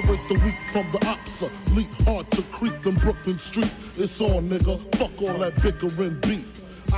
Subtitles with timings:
[0.00, 1.50] Separate the weak from the opsa.
[1.74, 3.80] Leap hard to creep them Brooklyn streets.
[3.96, 4.78] It's on, nigga.
[4.94, 6.62] Fuck all that bickering beef.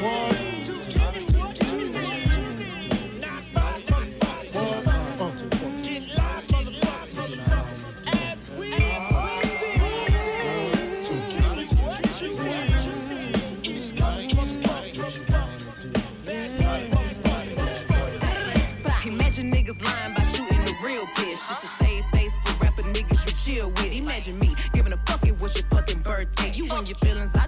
[0.00, 0.30] One.
[19.06, 21.48] Imagine niggas lying by shooting the real bitch.
[21.48, 23.92] Just to save face for rapper niggas you chill with.
[23.92, 26.50] Imagine me giving a fuck it was your fucking birthday.
[26.54, 27.46] You and your feelings, I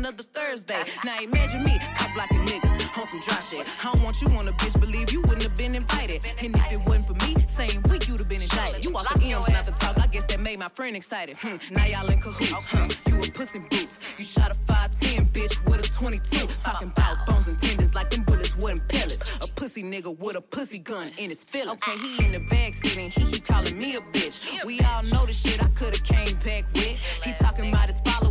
[0.00, 0.82] another Thursday.
[1.04, 3.66] Now imagine me, cop blocking niggas on some dry shit.
[3.84, 6.24] I don't want you on a bitch, believe you wouldn't have been invited.
[6.40, 8.82] And if it wasn't for me, same week you'd have been indicted.
[8.82, 11.36] You walk the M's, not the talk, I guess that made my friend excited.
[11.36, 12.88] Hmm, now y'all in cahoots, huh?
[13.08, 13.98] You a pussy boots.
[14.16, 16.46] You shot a 5'10 bitch with a 22.
[16.64, 19.20] Talking about bones and tendons like them bullets wasn't pellets.
[19.42, 21.82] A pussy nigga with a pussy gun in his feelings.
[21.82, 24.64] Okay, he in the backseat and he keep calling me a bitch.
[24.64, 26.96] We all know the shit I could've came back with.
[27.22, 28.29] He talking about his followers,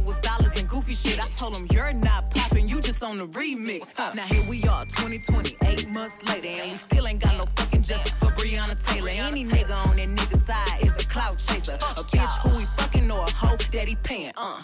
[0.90, 1.24] goofy shit.
[1.24, 3.98] I told him you're not popping, you just on the remix.
[4.16, 7.84] Now here we are, 2020, eight months later, and we still ain't got no fucking
[7.84, 9.10] justice for Breonna Taylor.
[9.10, 13.12] Any nigga on that nigga side is a clout chaser, a bitch who he fucking
[13.12, 14.32] or a hoe that he paying.
[14.36, 14.62] Uh,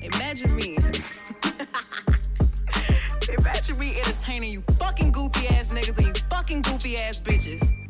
[0.00, 0.78] imagine me.
[3.38, 7.81] Imagine me entertaining you fucking goofy ass niggas and you fucking goofy ass bitches.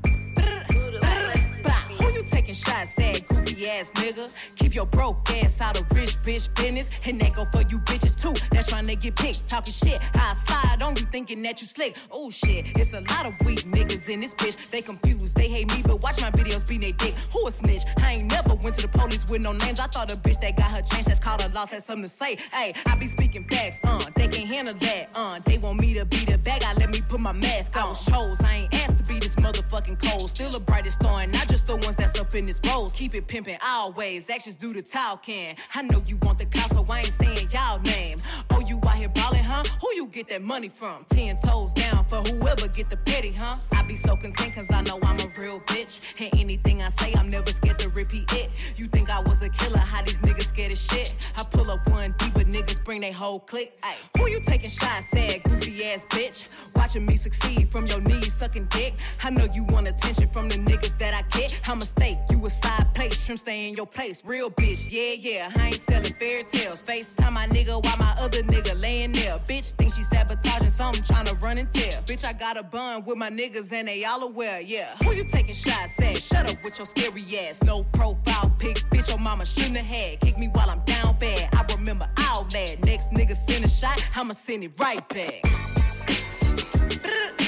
[2.23, 4.33] You taking shots at, goofy ass nigga?
[4.55, 6.89] Keep your broke ass out of rich bitch business.
[7.05, 8.35] And that go for you bitches too.
[8.53, 10.01] That's trying to get picked, talking shit.
[10.15, 11.97] I slide on you thinking that you slick.
[12.13, 14.71] Oh shit, it's a lot of weak niggas in this bitch.
[14.71, 17.15] They confused, they hate me, but watch my videos be they dick.
[17.33, 17.83] Who a snitch?
[17.99, 19.81] I ain't never went to the police with no names.
[19.81, 22.15] I thought a bitch that got her chance that's called a loss had something to
[22.15, 22.37] say.
[22.53, 25.41] Hey, I be speaking facts, uh, they can't handle that, uh.
[25.45, 27.97] They want me to be the bag, I let me put my mask on.
[27.97, 30.31] Shows, I ain't asked be this motherfucking cold.
[30.31, 32.93] Still the brightest star, and not just the ones that's up in this rose.
[32.93, 35.57] Keep it pimping always, actions do the talking.
[35.75, 38.19] I know you want the cow, so I ain't saying y'all name.
[38.51, 39.65] Oh, you out here ballin', huh?
[39.81, 41.05] Who you get that money from?
[41.11, 43.57] Ten toes down for whoever get the petty, huh?
[43.73, 46.01] I be so content cause I know I'm a real bitch.
[46.21, 48.51] And anything I say, I'm never scared to repeat it.
[48.77, 51.13] You think I was a killer, how these niggas scared as shit?
[51.37, 53.73] I pull up one deep, but niggas bring they whole clique.
[53.83, 56.49] Ay, who you taking shots at, goofy ass bitch?
[56.77, 58.92] Watching me succeed from your knees, sucking dick.
[59.23, 61.55] I know you want attention from the niggas that I get.
[61.69, 64.23] I'm a mistake, you a side plate, shrimp stay in your place.
[64.25, 65.53] Real bitch, yeah, yeah.
[65.57, 66.83] I ain't selling fairy tales.
[66.83, 69.39] FaceTime my nigga while my other nigga laying there.
[69.49, 72.03] Bitch think she sabotaging something, trying to run and tell.
[72.03, 74.97] Bitch, I got a bun with my niggas and they all aware, yeah.
[75.03, 76.23] Who you taking shots at?
[76.23, 77.63] Shut up with your scary ass.
[77.63, 80.21] No profile pic, bitch, your mama shouldn't have had.
[80.21, 81.49] Kick me while I'm down bad.
[81.55, 82.85] I remember all that.
[82.85, 85.43] Next nigga send a shot, I'ma send it right back.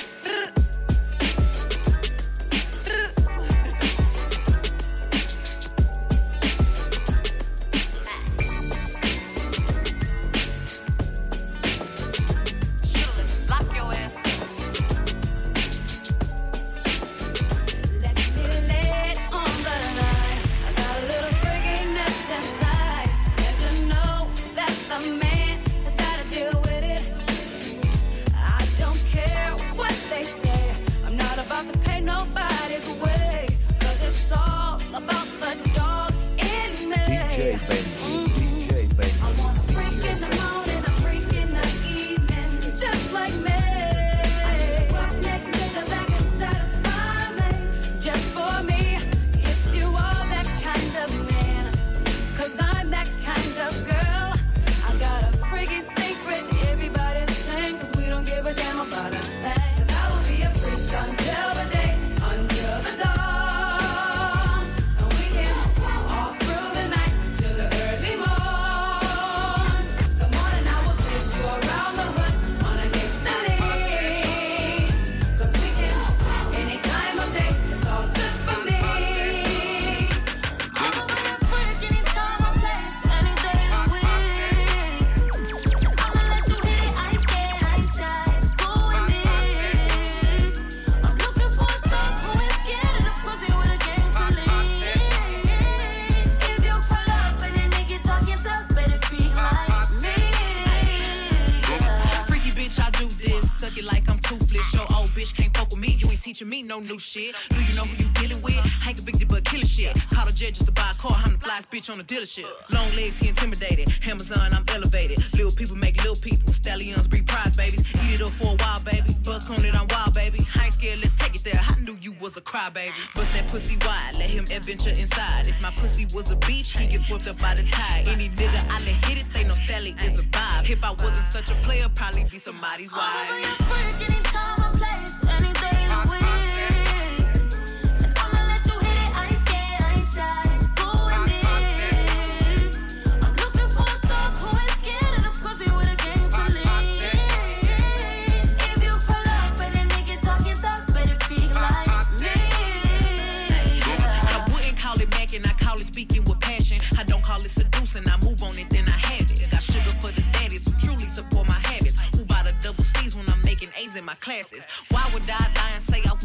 [106.35, 107.33] teaching me no new shit.
[107.51, 108.57] Do you know who you dealing with?
[108.85, 109.97] Ain't convicted but killing shit.
[110.11, 111.17] Call a jet just to buy a car.
[111.25, 112.47] I'm the flyest bitch on the dealership.
[112.71, 113.95] Long legs, he intimidated.
[114.05, 115.23] Amazon, I'm elevated.
[115.33, 116.53] Little people make little people.
[116.53, 117.83] Stallions breed prize babies.
[118.03, 119.15] Eat it up for a while, baby.
[119.23, 120.45] Buck on it, I'm wild, baby.
[120.57, 121.61] I ain't scared, let's take it there.
[121.69, 122.91] I knew you was a crybaby.
[123.15, 125.47] Bust that pussy wide, let him adventure inside.
[125.47, 128.09] If my pussy was a beach, he get swept up by the tide.
[128.09, 130.69] Any nigga I let hit it, they know Stally is a vibe.
[130.69, 134.64] If I wasn't such a player, probably be somebody's wife.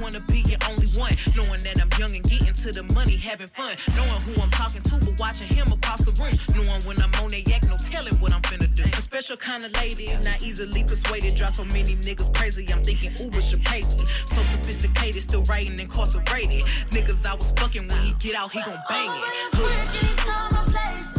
[0.09, 1.15] Wanna be your only one?
[1.35, 3.75] Knowing that I'm young and getting to the money, having fun.
[3.95, 6.33] Knowing who I'm talking to, but watching him across the room.
[6.55, 8.83] Knowing when I'm on that yak, no telling what I'm finna do.
[8.97, 11.35] A special kind of lady, not easily persuaded.
[11.35, 14.05] Drive so many niggas crazy, I'm thinking Uber should pay me.
[14.33, 16.63] So sophisticated, still writing incarcerated.
[16.89, 19.55] Niggas I was fucking when he get out, he gon' bang it.
[19.55, 21.18] Hood.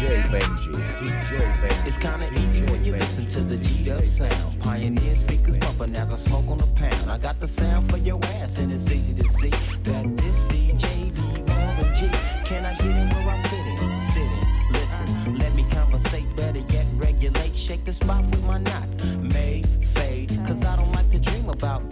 [0.00, 1.86] DJ Benji, DJ Benji.
[1.86, 4.58] It's kinda easy when you listen to the G'd up sound.
[4.58, 7.10] Pioneer speakers bumping as I smoke on the pound.
[7.10, 11.12] I got the sound for your ass, and it's easy to see that this DJ
[11.14, 12.08] be Warren G.
[12.46, 13.98] Can I get in where I fit in?
[14.12, 16.34] Sit in, listen, let me conversate.
[16.34, 17.54] Better yet, regulate.
[17.54, 18.88] Shake the spot with my knot.
[19.20, 21.89] May fade, cause I don't like to dream about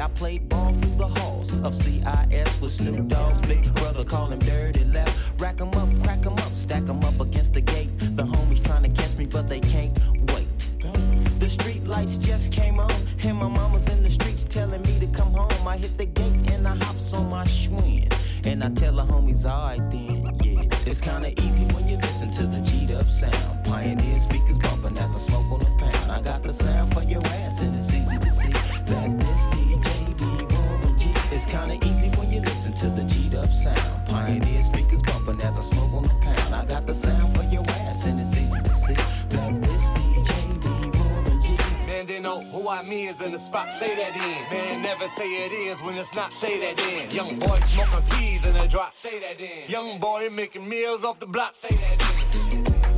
[0.00, 4.38] I played ball through the halls of CIS with Snoop Dogg's big brother, call him
[4.38, 5.12] Dirty Left.
[5.38, 7.90] Rack 'em up, crack 'em up, stack 'em up against the gate.
[7.98, 9.98] The homies trying to catch me, but they can't
[10.32, 10.46] wait.
[11.40, 12.92] The street lights just came on,
[13.24, 15.66] and my mama's in the streets telling me to come home.
[15.66, 18.12] I hit the gate and I hops on my Schwinn.
[18.44, 20.62] And I tell the homies, alright then, yeah.
[20.86, 23.64] It's kinda easy when you listen to the G'd up sound.
[23.64, 26.10] Pioneer speakers bumping as I smoke on the pound.
[26.10, 27.74] I got the sound for your ass, and
[32.38, 34.08] you listen to the G'd up sound.
[34.08, 36.54] Pioneer speakers bumping as I smoke on the pound.
[36.54, 40.30] I got the sound for your ass, and it's easy to see that this DJ
[40.62, 41.56] be G.
[41.86, 43.72] Man, they know who I mean is in the spot.
[43.72, 44.56] Say that in.
[44.56, 46.32] Man, never say it is when it's not.
[46.32, 47.10] Say that in.
[47.10, 48.94] Young boy smoking peas in a drop.
[48.94, 49.70] Say that in.
[49.70, 51.54] Young boy making meals off the block.
[51.54, 52.17] Say that in.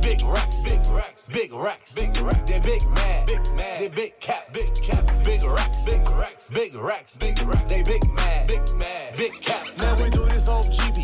[0.01, 2.43] Big racks, big racks, big racks, big racks.
[2.43, 3.81] They big mad, big mad.
[3.81, 5.03] They big cap, big cap.
[5.23, 7.67] Big racks, big racks, big racks, big racks.
[7.67, 9.67] They big mad, big mad, big cap.
[9.77, 11.00] Man, we do this off GB.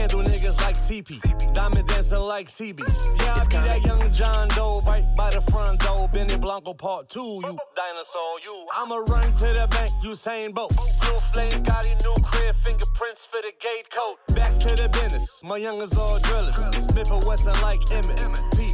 [0.00, 1.52] Handle niggas like CP.
[1.52, 2.80] Diamond dancing like CB.
[3.18, 6.08] Yeah, I be that young John Doe right by the front door.
[6.08, 7.42] Benny Blanco part two.
[7.44, 8.66] You dinosaur, you.
[8.74, 10.72] I'ma run to the bank, Usain Bolt.
[11.02, 14.16] New flame, got a new crib, fingerprints for the gate code.
[14.34, 16.56] Back to the business, my youngers all drillers.
[16.86, 18.20] Smith and Wesson like Emmett.
[18.52, 18.69] Pete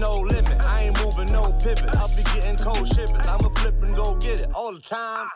[0.00, 0.64] No limit.
[0.64, 1.94] I ain't moving, no pivot.
[1.96, 3.26] I'll be getting cold shivers.
[3.26, 5.28] I'ma flip and go get it all the time.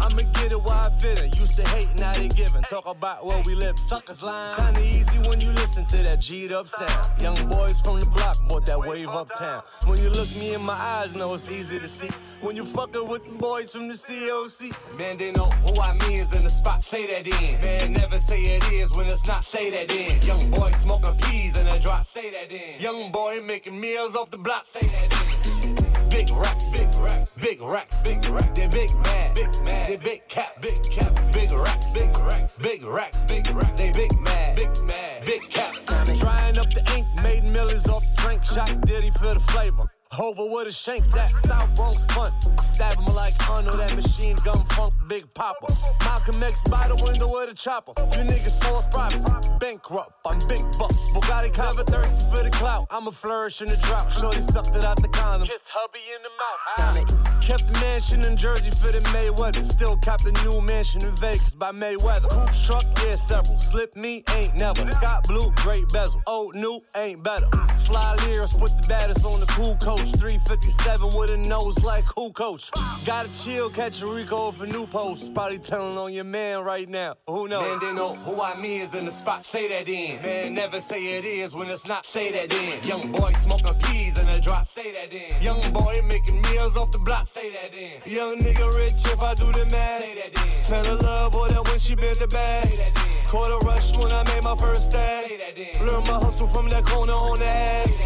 [0.00, 1.38] I'ma get it while I fit it.
[1.38, 2.62] Used to hate, now they giving.
[2.62, 4.56] Talk about where we live, suckers line.
[4.56, 7.20] Kinda easy when you listen to that G'd up sound.
[7.20, 9.62] Young boys from the block bought that wave uptown.
[9.86, 12.10] When you look me in my eyes, know it's easy to see.
[12.40, 14.72] When you fucking with the boys from the COC.
[14.96, 16.84] Man, they know who I mean is in the spot.
[16.84, 17.60] Say that in.
[17.60, 19.44] Man, never say it is when it's not.
[19.44, 20.22] Say that in.
[20.22, 22.06] Young boy smoking peas in a drop.
[22.06, 22.80] Say that in.
[22.80, 24.66] Young boy making meals off the block.
[24.66, 26.08] Say that.
[26.10, 28.52] Big racks, big racks, big racks, big racks.
[28.52, 29.90] They big mad, big mad.
[29.90, 31.12] They big cap, big cap.
[31.32, 33.72] Big racks, big racks, big racks, big racks.
[33.72, 35.74] They big mad, big mad, big cap.
[36.18, 38.44] Drying up the ink, made millions off the drink.
[38.44, 39.88] Shot Diddy for the flavor.
[40.16, 42.32] Over with a shank that South Bronx punt.
[42.62, 45.66] Stab him like Arnold, that machine gun funk, Big Papa.
[46.00, 47.92] Malcolm X by the window with a chopper.
[47.98, 49.28] You niggas false prophets.
[49.60, 50.90] Bankrupt, I'm big buck.
[51.12, 51.56] Bugatti.
[51.58, 52.86] Never thirsty for the clout.
[52.90, 54.12] I'ma flourish in the drought.
[54.12, 55.46] Shorty sucked it out the condom.
[55.46, 57.08] Kiss hubby in the mouth.
[57.10, 57.40] Ah.
[57.42, 59.64] Kept the mansion in Jersey for the Mayweather.
[59.64, 62.30] Still copped a new mansion in Vegas by Mayweather.
[62.30, 63.58] Coupe truck, yeah, several.
[63.58, 64.86] Slip me, ain't never.
[64.92, 66.22] Scott Blue, great bezel.
[66.26, 67.48] Old new, ain't better.
[67.88, 70.12] Fly lyrics, put the baddest on the cool coach.
[70.12, 72.70] 357 with a nose like who coach.
[73.06, 75.32] Gotta chill, catch a Rico for new post.
[75.32, 77.14] Probably telling on your man right now.
[77.26, 77.62] Who knows?
[77.62, 79.42] Man, they know who I mean is in the spot.
[79.42, 80.20] Say that in.
[80.20, 82.04] Man, never say it is when it's not.
[82.04, 82.84] Say that in.
[82.84, 84.66] Young boy smoking peas in a drop.
[84.66, 85.42] Say that in.
[85.42, 87.26] Young boy making meals off the block.
[87.26, 88.02] Say that in.
[88.04, 90.00] Young nigga rich if I do the math.
[90.00, 90.64] Say that in.
[90.64, 92.66] Fell in love with her when she bent the bag.
[92.66, 93.27] Say that in.
[93.28, 95.26] Caught a rush when I made my first stab.
[95.26, 95.86] Say that in.
[95.86, 97.98] Learn my hustle from that corner on the ass.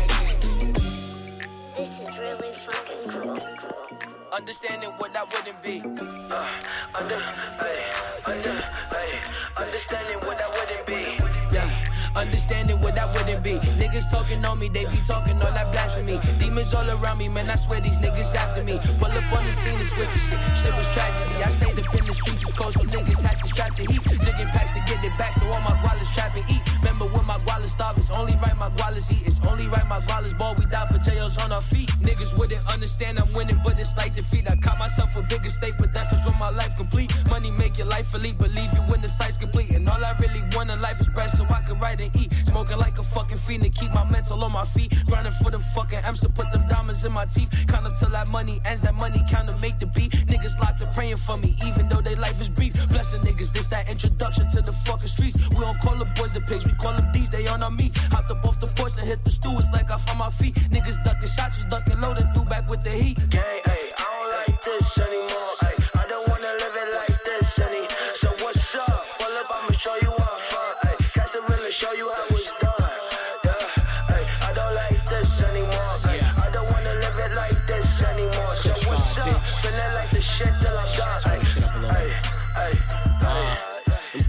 [1.77, 3.39] This is really fucking cool.
[4.33, 5.81] Understanding what I wouldn't be.
[5.81, 6.49] Uh,
[6.93, 7.93] under, ay,
[8.27, 9.21] under, ay,
[9.57, 11.55] understanding what I wouldn't be.
[11.55, 11.92] Yeah.
[12.15, 13.55] Understanding what I wouldn't be.
[13.81, 16.21] Niggas talking on me, they be talking all that blasphemy.
[16.39, 17.49] Demons all around me, man.
[17.49, 18.79] I swear these niggas after me.
[18.99, 20.39] Pull up on the scene and switch the shit.
[20.63, 21.43] Shit was tragedy.
[21.43, 24.03] I stayed up in the streets, was cold, so niggas had to strap the heat.
[24.21, 26.61] Jigging packs to get it back, so all my gualas trap and eat.
[26.83, 27.97] Remember when my gualas starve?
[27.97, 29.27] It's only right my gualas eat.
[29.27, 30.55] It's only right my gualas ball.
[30.59, 31.89] We die for jails on our feet.
[32.03, 34.51] Niggas wouldn't understand I'm winning, but it's like defeat.
[34.51, 37.11] I caught myself a bigger state, but that was when my life complete.
[37.31, 39.71] Money make your life elite, believe you when the sight's complete.
[39.71, 42.33] And all I really want in life is bread so I can write and eat.
[42.47, 44.95] Smoking like a fucking fiend to keep my mental on my feet.
[45.07, 47.51] Grinding for them fucking M's to put them diamonds in my teeth.
[47.69, 50.13] Count up till that money ends, that money count to make the beat.
[50.27, 52.73] Niggas locked up praying for me, even though their life is brief.
[52.89, 55.39] Blessing niggas, this that introduction to the fucking streets.
[55.51, 57.97] We don't call the boys the pigs, we call them D's, they on our meat.
[58.11, 60.55] Hopped up off the porch and hit the stool, it's like I found my feet.
[60.55, 63.19] Niggas ducking shots, was ducking low, then threw back with the heat.
[63.31, 65.22] Gang, ayy, I don't like this anymore,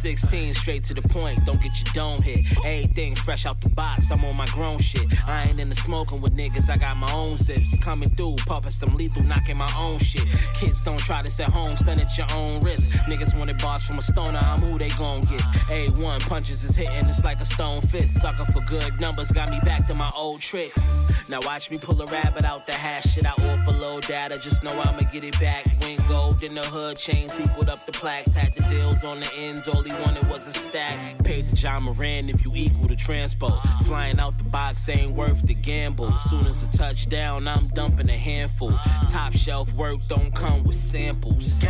[0.03, 2.45] 16, straight to the point, don't get your dome hit.
[2.65, 5.05] Everything fresh out the box, I'm on my grown shit.
[5.25, 7.81] I ain't into smoking with niggas, I got my own zips.
[7.81, 10.27] Coming through, puffing some lethal, knocking my own shit.
[10.55, 12.89] Kids don't try this at home, stun at your own risk.
[13.07, 15.39] Niggas wanted bars from a stoner, I'm who they gon' get.
[15.71, 18.19] A1 punches is hitting, it's like a stone fist.
[18.19, 20.81] Sucker for good numbers, got me back to my old tricks.
[21.29, 23.25] Now watch me pull a rabbit out the hash shit.
[23.25, 25.65] I offer low data, just know I'ma get it back.
[25.79, 28.33] Went gold in the hood, chains equaled up the plaques.
[28.33, 31.23] Had the deals on the ends, all wanted was a stack.
[31.23, 33.59] Paid to John Moran if you equal the transpo.
[33.85, 36.17] Flying out the box ain't worth the gamble.
[36.21, 38.71] Soon as a touchdown, I'm dumping a handful.
[39.07, 41.63] Top shelf work don't come with samples.
[41.63, 41.69] I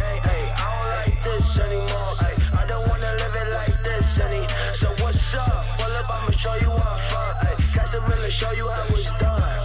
[0.58, 2.16] don't like this anymore.
[2.60, 4.48] I don't wanna live it like this any.
[4.78, 5.66] So what's up?
[5.78, 9.60] Pull up, I'ma show you ay, catch the really show you how it's done.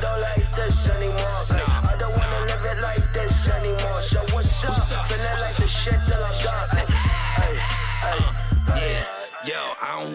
[0.00, 1.44] Don't like this anymore.
[1.50, 4.02] I don't wanna live it like this anymore.
[4.08, 5.10] So what's up?
[5.10, 5.59] Feeling like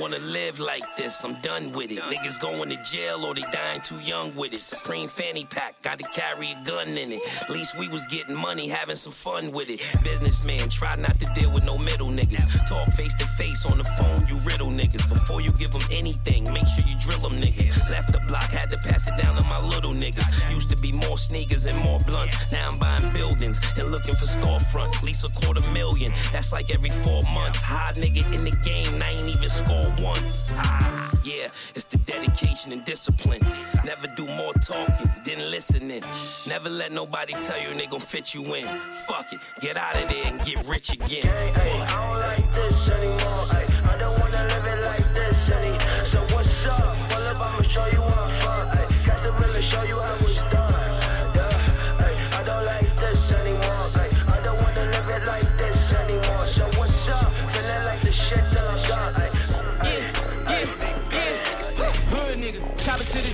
[0.05, 1.24] wanna live like this.
[1.24, 1.97] I'm done with it.
[1.97, 4.59] Niggas going to jail or they dying too young with it.
[4.59, 7.21] Supreme fanny pack, gotta carry a gun in it.
[7.41, 9.79] At least we was getting money, having some fun with it.
[10.03, 12.45] Businessman, try not to deal with no middle niggas.
[12.69, 15.09] Talk face to face on the phone, you riddle niggas.
[15.09, 17.89] Before you give them anything, make sure you drill them niggas.
[17.89, 20.53] Left the block, had to pass it down to my little niggas.
[20.53, 22.35] Used to be more sneakers and more blunts.
[22.51, 25.01] Now I'm buying buildings and looking for storefronts.
[25.01, 27.57] Lease a quarter million, that's like every four months.
[27.57, 30.51] High nigga in the game, I ain't even score once.
[30.55, 33.41] Ah, yeah, it's the dedication and discipline.
[33.83, 36.03] Never do more talking than listening.
[36.47, 38.67] Never let nobody tell you they gon' fit you in.
[39.07, 41.27] Fuck it, get out of there and get rich again.
[41.27, 43.47] Ay, I don't like this anymore.
[43.91, 45.04] I don't wanna live it like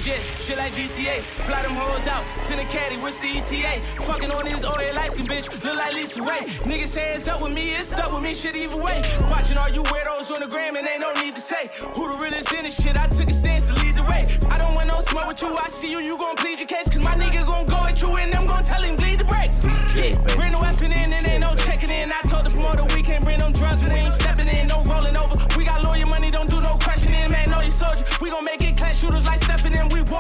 [0.01, 1.21] chop it to the jet, shit like GTA.
[1.45, 3.81] Fly them hoes out, send a caddy, what's the ETA?
[4.03, 6.45] Fucking on his oil light skin bitch, look like Lisa Ray.
[6.63, 9.01] Niggas hands up with me, it's stuck with me, shit either way.
[9.29, 12.17] Watching all you weirdos on the gram and ain't no need to say who the
[12.17, 12.97] realest in this shit.
[12.97, 14.25] I took a stance to lead the way.
[14.49, 16.89] I don't want no smoke with you, I see you, you gon' plead your case.
[16.89, 19.51] Cause my nigga gon' go at you and them gon' tell him bleed the brakes.
[19.95, 22.11] Yeah, bring no effing in and ain't no checking in.
[22.11, 24.83] I told the promoter we can't bring them drugs, but they ain't stepping in, no
[24.83, 25.35] rolling over.
[25.57, 28.05] We got lawyer money, don't do no questioning, man, know your soldier.
[28.21, 29.40] We gon' make it clash shooters like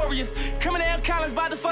[0.01, 0.33] Stephen Collins, we warriors.
[0.59, 0.81] Coming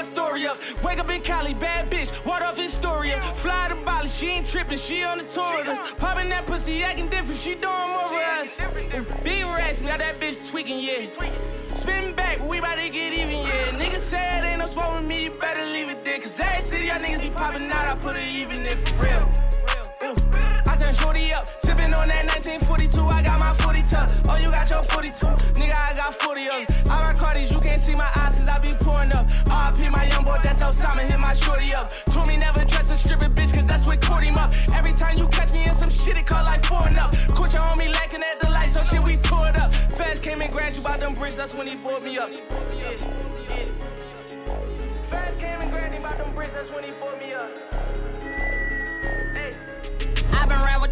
[0.04, 0.58] story up.
[0.82, 3.20] Wake up in Cali, bad bitch, water off Historia.
[3.36, 5.78] Fly to Bali, she ain't tripping, she on the tour with us.
[5.98, 9.22] Popping that pussy, acting different, she doing more with us.
[9.22, 11.74] Big racks, got that bitch tweaking, yeah.
[11.74, 13.70] Spin back, we bout to get even, yeah.
[13.78, 16.20] Niggas say it ain't no smoke with me, you better leave it there.
[16.20, 19.59] Cause every city y'all niggas be popping out, I put it even if for real.
[21.20, 21.30] Ooh.
[21.30, 23.06] I turn shorty up, sipping on that 1942.
[23.06, 24.10] I got my 40 tuck.
[24.28, 25.26] Oh, you got your 42.
[25.58, 26.88] Nigga, I got 40 of.
[26.88, 29.26] I rock Cardi's, you can't see my eyes cause I be pouring up.
[29.46, 31.92] RP my young boy, that's how Simon hit my shorty up.
[32.06, 34.52] Told me never dress a stripping bitch cause that's what caught him up.
[34.72, 37.14] Every time you catch me in some shit, it call like four and up.
[37.28, 39.74] Caught your homie lacking at the light, so shit, we tore it up.
[39.96, 42.30] Fast came and grabbed you by them bricks, that's when he bought me up.
[45.10, 47.19] Fast came and grabbed you by them bricks, that's when he bought me up.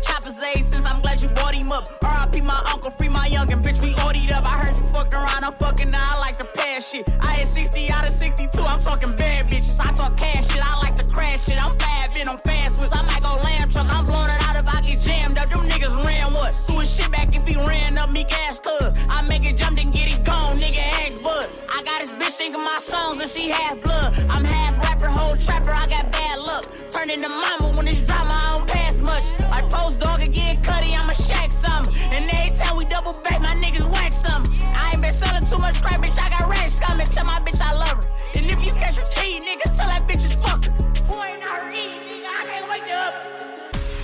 [0.02, 1.88] Choppers A since I'm glad you bought him up.
[2.02, 4.44] RIP my uncle, free my youngin', bitch, we OD'd up.
[4.46, 7.08] I heard you fucked around, I'm fucking now, I like to pass shit.
[7.20, 9.78] I hit 60 out of 62, I'm talking bad bitches.
[9.80, 11.62] I talk cash shit, I like to crash shit.
[11.62, 11.76] I'm
[12.18, 14.80] in, I'm fast with, I might go lamb truck, I'm blowing it out if I
[14.80, 15.50] get jammed up.
[15.50, 16.54] Them niggas ran what?
[16.66, 18.92] Threw his shit back if he ran up me gas cuz.
[19.08, 21.48] I make it jump, then get it gone, nigga ask bud.
[21.72, 24.18] I got this bitch singing my songs and she half blood.
[24.28, 26.64] I'm half rapper, whole trapper, I got bad luck.
[26.90, 28.27] Turn into mama when it's drama,
[29.88, 31.88] Like dog again, cutty, I'ma shack some.
[32.12, 34.44] And every time we double back, my niggas whack some.
[34.62, 36.18] I ain't been selling too much crap, bitch.
[36.22, 37.06] I got racks coming.
[37.06, 38.10] Tell my bitch I love her.
[38.34, 40.72] And if you catch her cheating, nigga, tell that bitch is fuck her.
[41.04, 42.26] Who ain't her eating, nigga?
[42.26, 43.14] I can't wake up.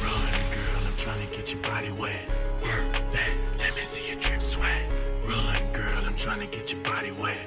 [0.03, 2.29] Run, girl, I'm trying to get your body wet.
[2.63, 4.91] Work that, let me see your drip sweat.
[5.27, 7.47] Run, girl, I'm trying to get your body wet.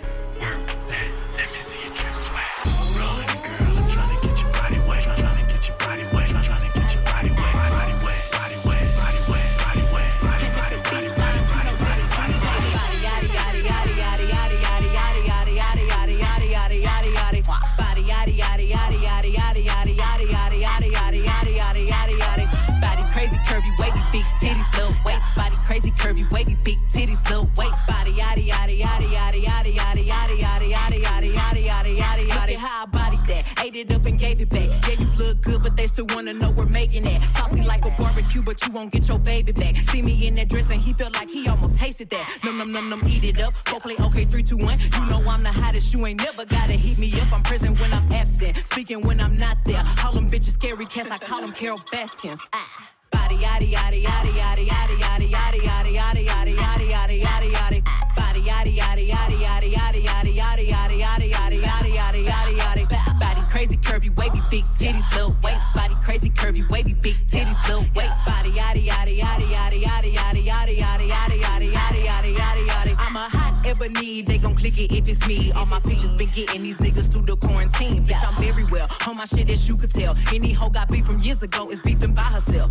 [26.17, 27.73] Curvy, wavy, big titties, little waist.
[27.88, 32.56] Body yaddy yaddy yaddy yaddy yaddy yaddy yaddy yaddy yaddy yaddy yaddy yaddy yaddy yaddy.
[32.56, 34.69] How I body that, ate it up and gave it back.
[34.88, 37.21] Yeah, you look good, but they still wanna know we're making that.
[37.34, 39.75] Saucy like a barbecue, but you won't get your baby back.
[39.89, 42.39] See me in that dress and he felt like he almost tasted that.
[42.43, 43.53] Num num num num, eat it up.
[43.65, 44.80] Go play okay, three two one.
[44.80, 45.93] You know I'm the hottest.
[45.93, 47.32] You ain't never gotta heat me up.
[47.32, 49.84] I'm present when I'm absent, speaking when I'm not there.
[49.97, 51.10] Call them bitches scary cats.
[51.12, 52.39] I call them Carole Baskins.
[52.53, 52.96] Ah.
[53.11, 57.81] Body yaddy yaddy yaddy yaddy yaddy yaddy yaddy yaddy yaddy yaddy yaddy yaddy yaddy yaddy.
[58.15, 63.19] Body yaddy yaddy yaddy yaddy yaddy yaddy yaddy yaddy yaddy yaddy yaddy yaddy yaddy yaddy.
[63.19, 65.65] Body crazy, curvy, wavy, big titties, little waist.
[65.73, 68.17] Body crazy, curvy, wavy, big titties, little waist.
[68.25, 72.96] Body yaddy yaddy yaddy yaddy yaddy yaddy yaddy yaddy yaddy yaddy yaddy yaddy yaddy.
[73.07, 75.49] I'm a hot ebony, they gon' click it if it's me.
[75.53, 78.03] All my pictures been getting these niggas through the quarantine.
[78.05, 80.13] Bitch, I'm very well on my shit as you could tell.
[80.33, 82.69] Any hoe got beef from years ago is beefing by herself.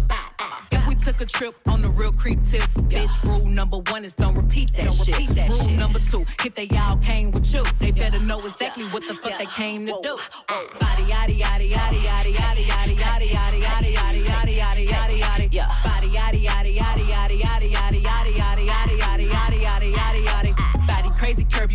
[0.71, 4.15] If we took a trip on the real creep tip, bitch, rule number one is
[4.15, 5.17] don't repeat that Don't shit.
[5.19, 5.79] repeat that rule shit.
[5.79, 9.39] number two, if they all came with you, they better know exactly what the fuck
[9.39, 10.19] they came to do.
[10.79, 15.49] Body yaddy yaddy yaddy yaddy yaddy yaddy yaddy yaddy yaddy yaddy yaddy yaddy yaddy yaddy.
[15.51, 15.69] Yeah.
[15.83, 18.06] Body yaddy yaddy yaddy yaddy yaddy yaddy yaddy yaddy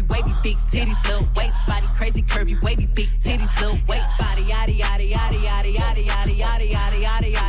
[0.10, 1.58] wavy, big titties, little waist.
[1.68, 4.10] Body crazy, curvy, wavy, big titties, little waist.
[4.20, 7.41] Body yaddy yaddy yaddy yaddy yaddy yaddy yaddy yaddy yaddy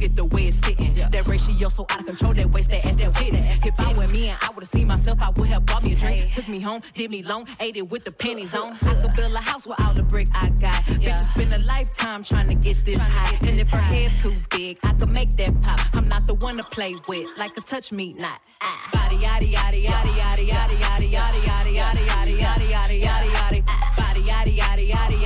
[0.00, 0.94] Look at the way it's sitting.
[0.94, 2.32] That ratio so out of control.
[2.32, 3.66] That waist, that ass, that titties.
[3.66, 5.94] If I were me and I would've seen myself, I would have bought me a
[5.94, 6.32] drink.
[6.32, 8.78] Took me home, did me long, ate it with the pennies on.
[8.80, 10.84] I could build a house without the brick I got.
[10.84, 13.36] Bitches spend a lifetime trying to get this high.
[13.46, 15.80] And if her head too big, I could make that pop.
[15.92, 18.40] I'm not the one to play with, like a touch me not.
[18.62, 18.88] Ah.
[18.94, 23.66] Body yaddy yaddy yaddy yaddy yaddy yaddy yaddy yaddy yaddy yaddy yaddy yaddy yaddy yaddy.
[23.98, 25.19] Body yaddy yaddy yaddy yaddy yaddy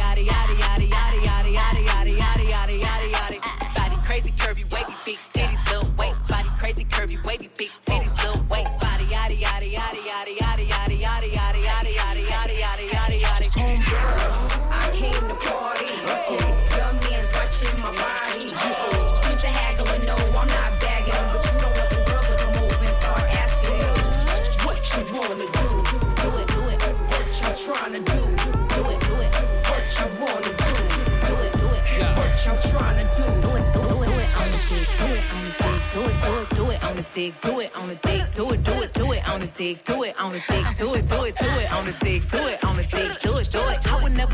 [40.34, 42.53] on the dick, do it, do it, do it on the dick, do it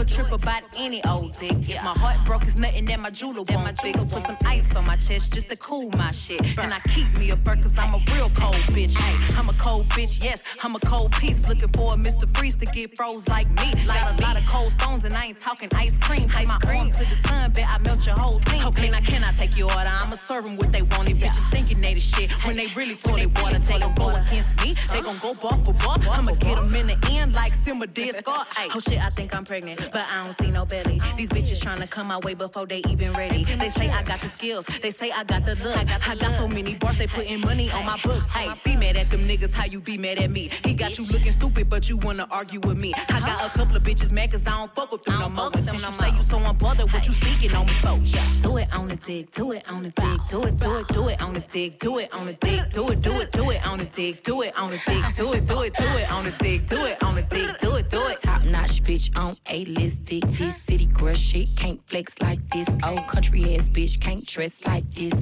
[0.00, 1.68] never trip about any old dick.
[1.68, 4.02] If my heart broke, it's nothing that my jeweler won't fix.
[4.02, 6.40] Put some ice on my chest just to cool my shit.
[6.58, 8.94] And I keep me a burn cause I'm a real cold bitch.
[8.96, 11.46] Ay, I'm a cold bitch, yes, I'm a cold piece.
[11.48, 12.24] Looking for a Mr.
[12.36, 13.72] Freeze to get froze like me.
[13.86, 16.28] Got a lot of cold stones and I ain't talking ice cream.
[16.28, 18.64] Take my arm to the sun, bet I melt your whole team.
[18.66, 19.90] Okay, now can I take your order?
[19.90, 21.06] I'ma serve 'em what they want.
[21.06, 23.58] These bitches thinking they the shit when they really toilet water.
[23.58, 25.98] They gon' go against me, they gon' go bar for bar.
[26.10, 28.16] I'ma get 'em in the end like Simba did.
[28.26, 31.00] Ay, oh shit, I think I'm pregnant, but I don't see no belly.
[31.16, 33.44] These bitches tryna come my way before they even ready.
[33.44, 35.76] They say I got the skills, they say I got the look.
[35.76, 38.26] I got, I got so many bars, they putting money on my books.
[38.28, 40.50] Hey, be mad at them niggas, how you be mad at me?
[40.64, 42.94] He got you looking stupid, but you wanna argue with me.
[43.08, 45.50] I got a couple of bitches mad cause I don't fuck with them no more.
[45.50, 47.98] But since you say you so unbothered, what you speaking on me for?
[48.42, 51.08] Do it on the dick, do it on the dick, do it, do it, do
[51.08, 53.66] it on the dick, do it on the dick, do it, do it, do it
[53.66, 56.24] on the dick, do it on the dick, do it, do it, do it on
[56.24, 58.22] the dick, do it on the dick, do it, do it.
[58.22, 62.68] Top notch bitch on a list This city girl shit can't flex like this.
[62.86, 65.14] Old country ass bitch can't dress like this.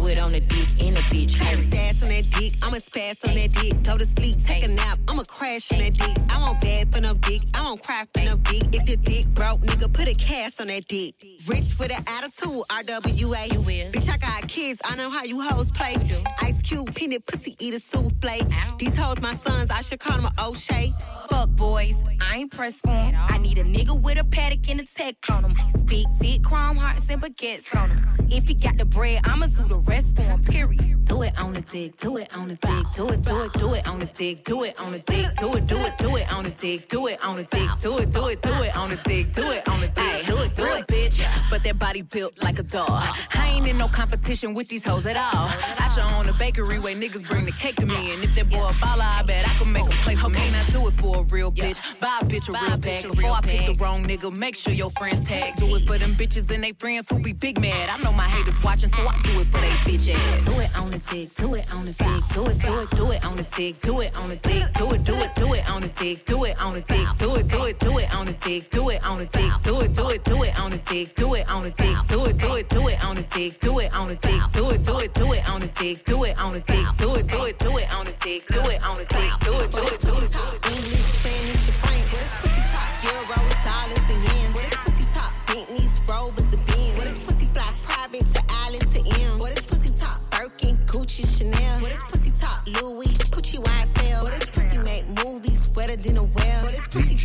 [0.00, 1.32] To it on the dick in a bitch.
[1.70, 3.82] Sass on that dick, I'ma spaz on that dick.
[3.82, 6.16] Go to sleep, take a nap, I'ma crash on that dick.
[6.30, 8.62] I won't bad for no dick, I won't cry for no dick.
[8.72, 11.14] If your dick broke, nigga, put a cast on that dick.
[11.46, 13.52] Rich with an attitude, RWA.
[13.52, 13.92] You will.
[13.92, 15.94] Bitch, I got kids, I know how you hoes play.
[15.94, 18.78] Do Ice Cube, peanut pussy, eat a souffle.
[18.78, 20.94] These hoes my sons, I should call them a O'Shea.
[21.28, 23.14] Fuck boys, I ain't pressed for 'em.
[23.28, 25.84] I need a nigga with a paddock and a tech on him.
[25.84, 28.28] Big dick, chrome hearts and baguettes on him.
[28.30, 31.04] If he got the bread, I'ma do the rest for him, period.
[31.04, 33.74] Do it on the dick, do it on the dick, do it, do it, do
[33.74, 36.32] it on the dick, do it on the dick, do it, do it, do it
[36.32, 38.90] on the dick, do it on the dick, do it, do it, do it on
[38.90, 41.50] the dick, do it on the dick, do it, do it, bitch.
[41.50, 43.04] But that body built like a dog.
[43.34, 45.48] I ain't in no competition with these hoes at all.
[45.84, 48.48] I should own a bakery where niggas bring the cake to me, and if that
[48.48, 50.38] boy a baller, I bet I can make him play for me.
[50.38, 53.02] Okay, now do it for a real bitch, buy a bitch a real bag.
[53.02, 55.56] Before I pick the wrong nigga, make sure your friends tag.
[55.56, 57.88] Do it for them bitches and they friends who be big mad.
[57.88, 60.44] I know my haters watching, so I do it for they bitch ass.
[60.46, 63.12] Do it on the dick, do it on the dick, do it, do it, do
[63.12, 65.70] it on the dick, do it on the dick, do it, do it, do it
[65.70, 68.26] on the dick, do it on the dick, do it, do it, do it on
[68.26, 70.78] the dick, do it on the dick, do it, do it, do it on the
[70.78, 73.60] dick, do it on the dick, do it, do it, do it on the dick,
[73.60, 76.24] do it on the dick, do it, do it, do it on the dick, do
[76.24, 78.86] it on the dick, do it, do it, do it on the dick, do it
[78.86, 80.66] on the dick, do it, do it, do it, do it.
[80.66, 81.89] English, Spanish,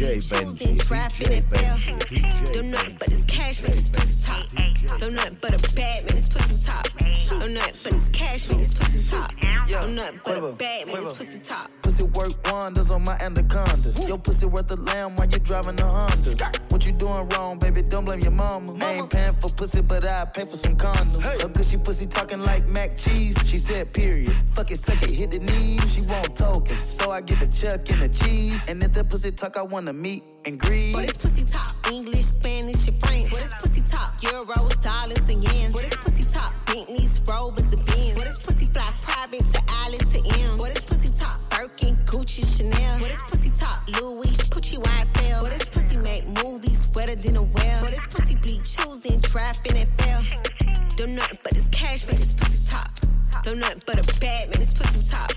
[0.06, 1.42] DJ be choosing, Benji, trapping, DJ?
[1.42, 5.00] Benji, Don't nothing but this cash, man, this pussy top.
[5.00, 6.88] Don't nothing but a bad man, this pussy top.
[7.30, 9.35] Don't nothing but this cash, man, this pussy top.
[9.76, 11.18] Don't nothing but a Quiver, bad man, this quiver.
[11.18, 11.72] pussy top.
[11.82, 14.08] Pussy work wonders on my anaconda.
[14.08, 16.52] Your pussy worth a lamb while you driving a Honda.
[16.70, 17.82] What you doing wrong, baby?
[17.82, 18.74] Don't blame your mama.
[18.86, 21.22] I ain't paying for pussy, but I pay for some condoms.
[21.22, 23.36] Her she pussy talking like mac cheese.
[23.46, 24.36] She said, period.
[24.52, 25.94] Fuck it, suck it, hit the knees.
[25.94, 28.68] She want tokens, so I get the chuck and the cheese.
[28.68, 30.94] And if that pussy talk, I wanna meet and greet.
[30.94, 31.76] What is pussy top?
[31.92, 33.32] English, Spanish, and French.
[33.32, 34.20] What is pussy top?
[34.22, 35.74] Euros, dollars, and yens.
[35.74, 36.54] What is pussy top?
[36.66, 38.16] Bentleys, Rovers, and Benz.
[38.16, 38.94] What is pussy fly?
[39.02, 39.65] Private to
[42.26, 43.00] Gucci, Chanel.
[43.02, 43.88] What is pussy top?
[44.02, 45.44] Louis, Gucci, YSL.
[45.44, 47.82] What is pussy make movies wetter than a well?
[47.84, 50.22] What is pussy be choosing, trapping, and fail?
[50.98, 52.90] Don't nothing but this cash, man, this pussy top.
[53.44, 55.34] Don't nothing but a bad man, this pussy top.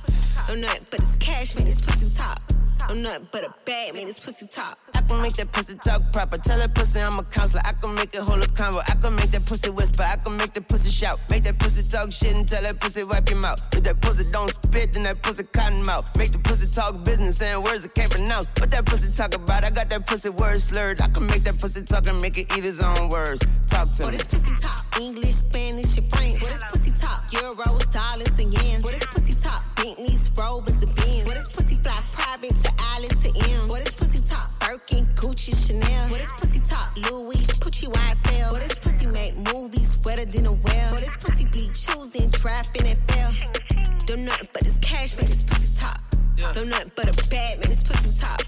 [0.47, 2.41] Don't nothing but this cash, man, this pussy top.
[2.87, 4.79] Don't nothing but a bad man, this pussy talk.
[4.95, 6.39] I can make that pussy talk proper.
[6.39, 7.63] Tell that pussy I'm a counselor.
[7.65, 8.81] I can make it hold a convo.
[8.89, 10.03] I can make that pussy whisper.
[10.03, 11.19] I can make that pussy shout.
[11.31, 13.61] Make that pussy talk shit and tell that pussy wipe your mouth.
[13.73, 16.07] If that pussy don't spit, then that pussy cotton mouth.
[16.17, 18.47] Make the pussy talk business, saying words I can't pronounce.
[18.59, 19.65] What that pussy talk about?
[19.65, 21.01] I got that pussy word slurred.
[21.03, 23.43] I can make that pussy talk and make it eat his own words.
[23.69, 24.21] Talk to What me.
[24.21, 24.85] is pussy talk?
[25.01, 26.41] English, Spanish, and French.
[26.43, 27.31] What is pussy talk?
[27.31, 28.83] Euros, dollars, and yens.
[28.85, 29.63] What is pussy talk?
[29.77, 30.78] Bentleys, Rovers,
[32.49, 33.69] Private to Alice to M.
[33.69, 34.51] What is pussy top?
[34.61, 36.09] Birkin, Gucci, Chanel.
[36.11, 36.97] What is pussy top?
[36.97, 38.53] Louis, Gucci, YSL.
[38.53, 40.93] What is pussy make movies wetter than a well?
[40.93, 43.31] What is pussy be choosing, trapping, and fail?
[44.07, 46.01] Don't nothing but this cash, man, this pussy top.
[46.55, 48.43] Don't nothing but a bad man, this pussy top.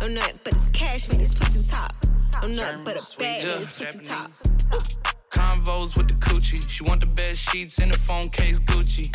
[0.00, 1.94] Don't nothing but this cash, man, this pussy top.
[2.40, 4.30] Don't nothing but a bad man, this pussy top.
[5.34, 6.64] Convos with the coochie.
[6.70, 9.06] She want the bed sheets in the phone case Gucci.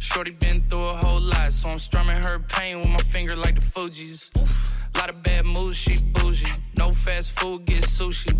[0.00, 3.54] Shorty been through a whole lot, so I'm strumming her pain with my finger like
[3.54, 4.30] the Fugees.
[4.96, 6.52] Lot of bad moves, she bougie.
[6.76, 8.36] No fast food, get sushi.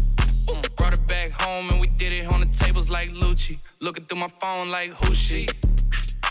[0.76, 3.58] Brought her back home and we did it on the tables like Lucci.
[3.80, 5.48] Looking through my phone like who she.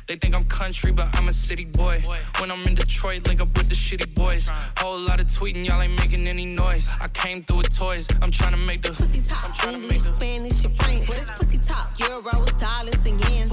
[0.07, 2.03] They think I'm country, but I'm a city boy.
[2.39, 4.49] When I'm in Detroit, link up with the shitty boys.
[4.77, 6.89] Whole lot of tweeting, y'all ain't making any noise.
[6.99, 8.07] I came through with toys.
[8.21, 9.63] I'm trying to make the pussy top.
[9.65, 11.07] English, Spanish, French.
[11.07, 11.97] What is pussy top?
[11.97, 13.52] Euros, dollars, and yens.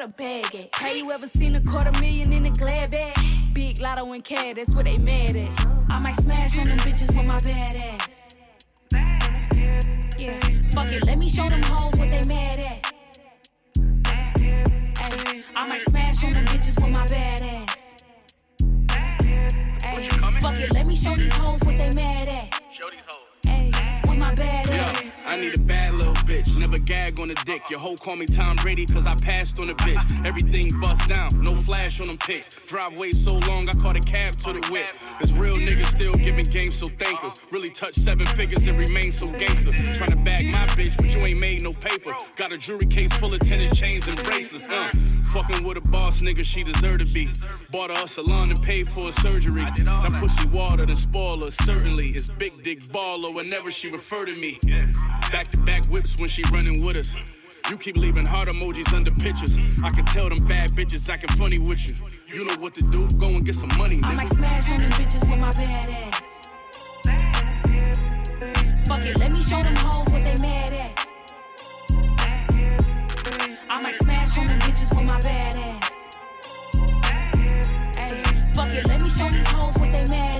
[0.00, 0.74] A bag at?
[0.76, 3.14] Have you ever seen a quarter million in a glad bag?
[3.52, 5.66] Big lotto and cat, that's what they mad at.
[5.90, 8.34] I might smash on them bitches with my bad ass.
[10.18, 10.40] Yeah,
[10.72, 12.92] fuck it, let me show them hoes what they mad at.
[14.06, 17.96] Ay, I might smash on them bitches with my bad ass.
[19.84, 20.08] Ay,
[20.40, 22.54] fuck it, let me show these hoes what they mad at.
[22.72, 23.26] Show these hoes.
[23.46, 24.99] Ay, with my bad ass.
[25.30, 26.56] Yeah, I need a bad little bitch.
[26.56, 27.70] Never gag on a dick.
[27.70, 30.26] Your hoe call me Tom Brady cause I passed on a bitch.
[30.26, 32.48] Everything bust down, no flash on them pics.
[32.66, 34.86] Driveway so long, I caught a cab to the whip.
[35.20, 37.36] This real nigga still giving games, so thank us.
[37.50, 39.72] Really touch seven figures and remain so gangster.
[39.72, 42.14] Tryna bag my bitch, but you ain't made no paper.
[42.36, 44.64] Got a jewelry case full of tennis chains and bracelets.
[44.66, 44.90] Uh,
[45.32, 47.30] fucking with a boss nigga, she deserve to be.
[47.70, 49.64] Bought her a salon and paid for her surgery.
[49.76, 52.10] That pussy water and spoil her, certainly.
[52.10, 54.58] It's big dick baller whenever she refer to me.
[55.32, 57.08] Back to back whips when she running with us.
[57.70, 59.56] You keep leaving heart emojis under pictures.
[59.84, 61.94] I can tell them bad bitches acting funny with you.
[62.26, 64.04] You know what to do, go and get some money, Nigga.
[64.04, 66.20] I might smash on them bitches with my bad ass.
[68.88, 71.06] Fuck it, let me show them hoes what they mad at.
[73.70, 75.90] I might smash on them bitches with my bad ass.
[77.96, 80.39] Ay, fuck it, let me show these hoes what they mad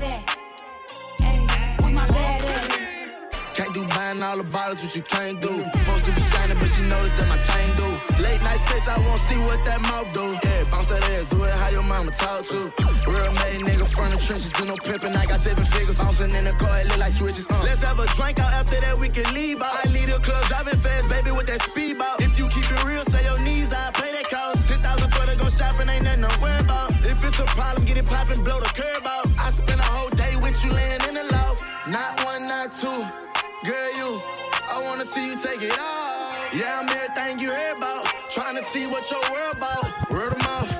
[3.95, 5.49] Buying all the bottles, what you can't do.
[5.49, 7.87] Supposed to be shining, but she noticed that my chain do.
[8.23, 10.25] Late night sex, I won't see what that mouth do.
[10.43, 12.59] Yeah, bounce that ass, do it how your mama talk to.
[13.07, 15.15] Real made nigga from the trenches, do no pimping.
[15.15, 17.45] I got seven figures, bouncing in the car, it look like switches.
[17.49, 17.61] Uh.
[17.63, 19.85] Let's have a drink out after that, we can leave out.
[19.85, 22.19] I leave the club, driving fast, baby, with that speedball.
[22.21, 24.67] If you keep it real, say your knees, I pay that cost.
[24.67, 26.91] 10,000 for to go shopping, ain't nothing to worry about.
[27.05, 29.27] If it's a problem, get it poppin', blow the curb out.
[29.37, 31.65] I spend a whole day with you laying in the loft.
[31.87, 33.20] Not one, not two.
[33.63, 34.21] Girl, you,
[34.67, 36.35] I wanna see you take it off.
[36.51, 38.07] Yeah, I'm everything you heard about.
[38.31, 40.09] Trying to see what your world about.
[40.09, 40.71] Word of mouth.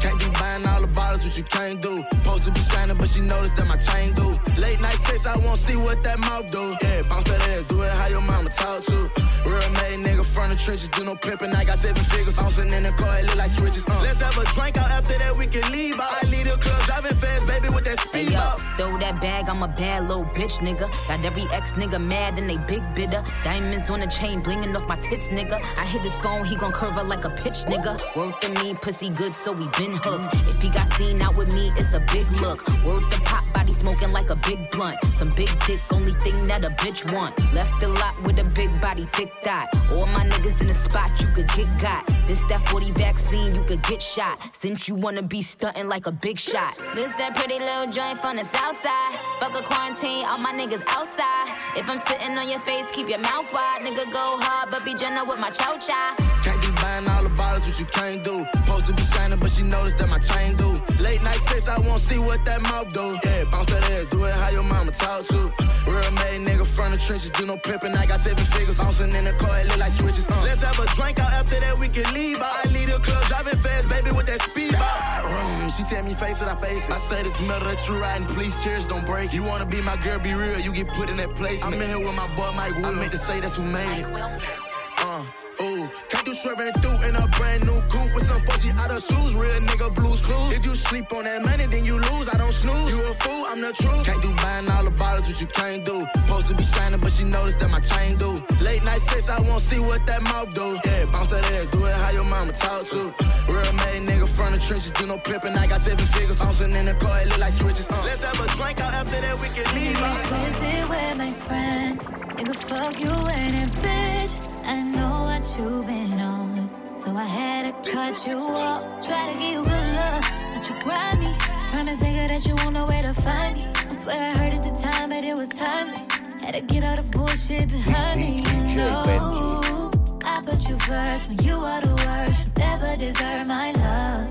[0.00, 2.04] Can't be buying all the bottles, what you can't do.
[2.12, 4.38] Supposed to be shining, but she noticed that my chain do.
[4.56, 6.76] Late night sex, I won't see what that mouth do.
[6.80, 9.10] Yeah, bounce that ass, do it how your mama talk to.
[9.44, 11.52] Real made nigga from the trenches, do no pimping.
[11.52, 13.84] I got seven figures, bouncing in the car, it look like switches.
[13.88, 14.00] Uh.
[14.02, 16.22] Let's have a drink out after that, we can leave out.
[16.22, 18.60] I leave the club, driving fast, baby, with that Hey speed yo, out.
[18.76, 20.86] throw that bag, I'm a bad little bitch, nigga.
[21.08, 23.22] Got every ex nigga mad and they big bidder.
[23.42, 25.58] Diamonds on the chain, blinging off my tits, nigga.
[25.76, 27.94] I hit his phone, he gon' curve her like a pitch, nigga.
[28.14, 30.32] Worth the mean pussy good, so we been hooked.
[30.52, 32.60] If he got seen out with me, it's a big look.
[32.84, 34.98] Worth the pop body smoking like a big blunt.
[35.16, 37.34] Some big dick, only thing that a bitch want.
[37.52, 39.66] Left the lot with a big body, thick thigh.
[39.90, 42.06] All my niggas in the spot, you could get got.
[42.26, 44.38] This that 40 vaccine, you could get shot.
[44.60, 46.76] Since you wanna be stunting like a big shot.
[46.94, 49.18] This that pretty little joint from the south side.
[49.40, 51.56] Fuck a quarantine, all my niggas outside.
[51.76, 53.82] If I'm sitting on your face, keep your mouth wide.
[53.82, 56.14] Nigga go hard, but be gentle with my chow chow.
[56.42, 58.46] Can't be buying all the bottles, what you can't do.
[58.54, 60.80] Supposed to be shining, but she noticed that my chain do.
[61.08, 63.18] Late night sex, I won't see what that mouth do.
[63.24, 65.40] Yeah, bounce that ass, do it how your mama talk to.
[65.86, 67.96] Real made nigga from the trenches, do no pimping.
[67.96, 70.26] I got seven figures, bouncing in the car, it look like switches.
[70.28, 70.42] Uh.
[70.44, 72.62] Let's have a drink out after that, we can leave out.
[72.62, 75.24] I leave the club, driving fast, baby, with that speed out.
[75.24, 76.90] Mm, she tell me face it, I face it.
[76.90, 79.32] I say this metal that you riding, please cheers, don't break.
[79.32, 81.64] You wanna be my girl, be real, you get put in that place.
[81.64, 82.84] I'm in here with my boy Mike Will.
[82.84, 84.67] I meant to say that's who made it.
[85.00, 85.24] Uh,
[85.62, 89.02] ooh, can't do swerving through in a brand new coupe with some fuzzy out of
[89.04, 89.34] shoes.
[89.34, 90.56] Real nigga blues clues.
[90.56, 92.28] If you sleep on that money, then you lose.
[92.28, 92.94] I don't snooze.
[92.94, 94.04] You a fool, I'm the truth.
[94.04, 96.06] Can't do buying all the bottles, what you can't do.
[96.16, 98.42] Supposed to be shining, but she noticed that my chain do.
[98.60, 100.78] Late night sex, I won't see what that mouth do.
[100.84, 103.14] Yeah, bounce that ass, do it how your mama talk to.
[103.48, 105.54] Real made nigga from the trenches, do no pimping.
[105.56, 107.86] I got seven figures, bouncing in the car, it look like switches.
[107.88, 108.02] Uh.
[108.04, 109.96] Let's have a drink out after that, we can leave.
[110.28, 112.02] Twisted with my friends.
[112.38, 114.48] Nigga, fuck you and it, bitch.
[114.64, 116.70] I know what you've been on.
[117.04, 118.82] So I had to cut you off.
[119.06, 121.32] Try to give you good love, but you grind me.
[121.70, 123.64] Promise nigga that you won't know where to find me.
[123.90, 126.00] I swear I heard at the time, but it was timely.
[126.44, 128.32] Had to get all the bullshit behind me.
[128.70, 129.90] You know,
[130.24, 132.38] I put you first when you are the worst.
[132.46, 134.24] You never deserve my love.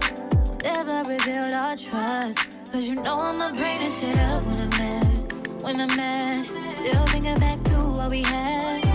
[0.63, 2.37] Never rebuild our trust.
[2.71, 5.63] Cause you know I'ma bring this shit up when I'm mad.
[5.63, 6.45] When I'm mad,
[6.79, 8.86] still thinking back to what we had.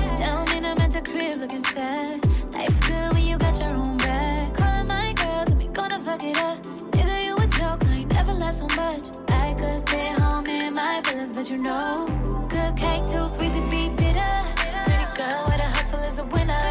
[0.95, 2.53] At the crib looking sad.
[2.53, 4.55] Life's good when you got your own bag.
[4.55, 6.63] Calling my girls and we gonna fuck it up.
[6.93, 9.05] Nigga, you a joke, I ain't never laughed so much.
[9.31, 12.09] I could stay home in my feelings, but you know,
[12.51, 14.35] good cake too sweet to be bitter.
[14.85, 16.62] Pretty girl with a hustle is a winner.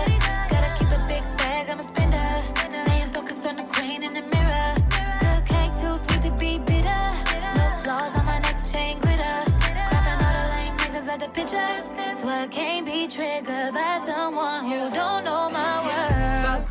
[11.33, 11.83] Picture.
[12.19, 16.10] So I can't be triggered by someone who don't know my words.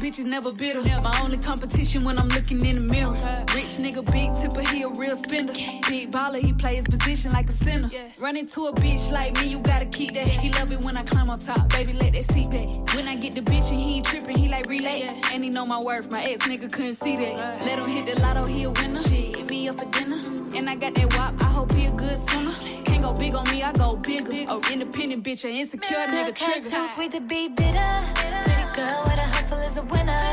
[0.01, 0.83] Bitches never bitter.
[1.03, 3.13] My only competition when I'm looking in the mirror.
[3.55, 5.53] Rich nigga, big tipper, he a real spender.
[5.53, 7.91] Big baller, he play his position like a center.
[8.19, 10.27] Run into a bitch like me, you gotta keep that.
[10.27, 12.95] He love it when I climb on top, baby, let that seat back.
[12.95, 15.13] When I get the bitch and he ain't tripping, he like relax.
[15.33, 17.63] And he know my worth, my ex nigga couldn't see that.
[17.67, 19.03] Let him hit the lotto, he a winner.
[19.03, 20.17] Shit, hit me up for dinner.
[20.57, 22.55] And I got that wop, I hope he a good swimmer.
[22.85, 24.47] Can't go big on me, I go bigger.
[24.49, 26.71] Oh, independent bitch, an insecure nigga trigger.
[26.71, 28.01] too sweet to be bitter.
[28.45, 30.25] Pretty girl with a hustle is a winner.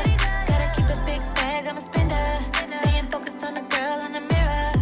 [0.46, 2.26] Gotta keep a big bag, I'm a spender.
[2.66, 4.72] Staying focused on the girl in the mirror.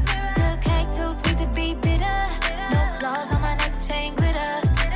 [0.40, 2.18] Good cake too sweet to be bitter.
[2.72, 4.52] No flaws on my neck chain glitter.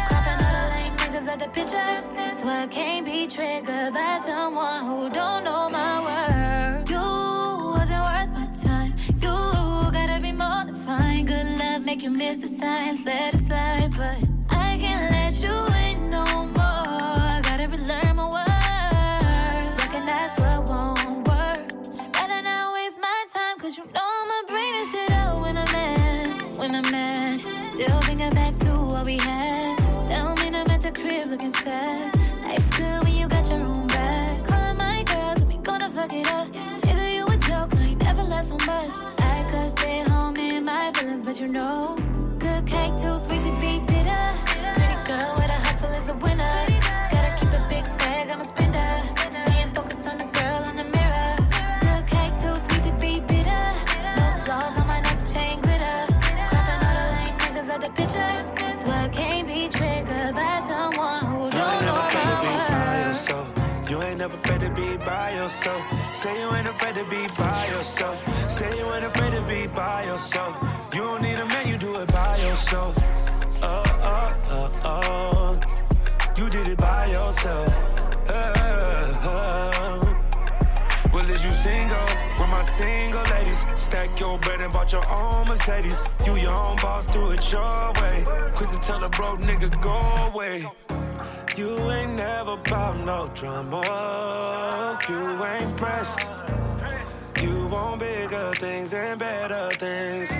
[0.08, 1.92] Cropping all the lame niggas out the picture.
[2.38, 6.88] So I can't be triggered by someone who don't know my worth.
[6.90, 7.06] You
[7.76, 8.92] wasn't worth my time.
[9.24, 9.34] You
[9.92, 11.26] gotta be more than fine.
[11.26, 13.04] Good love make you miss the signs.
[13.04, 15.89] Let it slide, but I can't let you in
[26.60, 27.40] When I'm mad.
[27.72, 29.78] Still thinking back to what we had.
[30.08, 32.14] Tell me I'm at the crib looking sad.
[32.42, 34.46] Life's good when you got your own bag.
[34.46, 36.48] Calling my girls we gonna fuck it up.
[36.82, 38.90] Nigga, you a joke, I ain't never laughed so much.
[39.20, 41.96] I could stay home in my feelings, but you know,
[42.38, 44.24] good cake too sweet to be bitter.
[44.76, 46.69] Pretty girl with a hustle is a winner.
[65.50, 66.14] Yourself.
[66.14, 68.50] Say you ain't afraid to be by yourself.
[68.50, 70.56] Say you ain't afraid to be by yourself.
[70.94, 72.96] You don't need a man, you do it by yourself.
[73.62, 73.82] Oh,
[74.14, 75.60] oh, oh, oh.
[76.36, 77.68] You did it by yourself.
[78.28, 81.10] Oh, oh.
[81.12, 81.98] Well, is you single?
[82.38, 83.60] With my single ladies.
[83.76, 86.00] Stack your bread and bought your own Mercedes.
[86.24, 88.24] You your own boss, do it your way.
[88.54, 89.98] Quick to tell a broke nigga, go
[90.30, 90.70] away.
[91.56, 94.98] You ain't never bout no drama.
[95.08, 96.26] You ain't pressed.
[97.42, 100.30] You want bigger things and better things.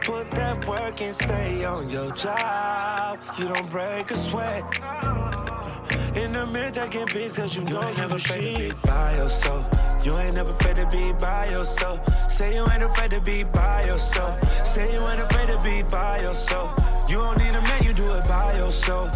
[0.00, 3.18] Put that work and stay on your job.
[3.38, 4.64] You don't break a sweat.
[6.16, 9.66] In the mirror taking pics cause you, know you never afraid to be by yourself.
[10.04, 12.00] You ain't never afraid to be by yourself.
[12.30, 14.66] Say you ain't afraid to be by yourself.
[14.66, 16.78] Say you ain't afraid to be by yourself.
[17.08, 19.14] You don't need a man, you do it by yourself.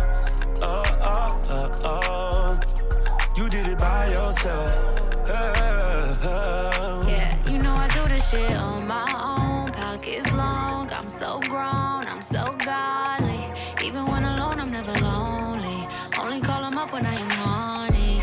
[0.60, 2.58] Oh, oh, oh, oh.
[3.36, 4.70] You did it by yourself.
[5.28, 7.04] Oh.
[7.06, 9.70] Yeah, you know I do this shit on my own.
[9.72, 13.52] Pockets long, I'm so grown, I'm so godly.
[13.84, 15.86] Even when alone, I'm never lonely.
[16.18, 18.16] Only call him up when I am horny.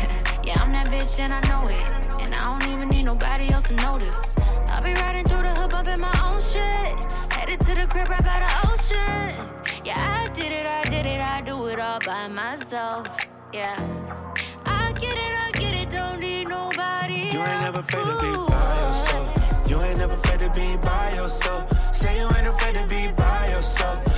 [0.44, 1.82] Yeah, I'm that bitch and I know it.
[2.20, 4.34] And I don't even need nobody else to notice.
[4.68, 7.25] I'll be riding through the hood, bumping my own shit.
[7.46, 9.84] Headed to the crib right by the ocean.
[9.84, 13.06] Yeah, I did it, I did it, I do it all by myself.
[13.52, 13.76] Yeah.
[14.64, 17.30] I get it, I get it, don't need nobody.
[17.30, 19.70] You ain't never afraid to be by yourself.
[19.70, 21.94] You ain't never afraid to be by yourself.
[21.94, 24.15] Say you ain't afraid to be by yourself.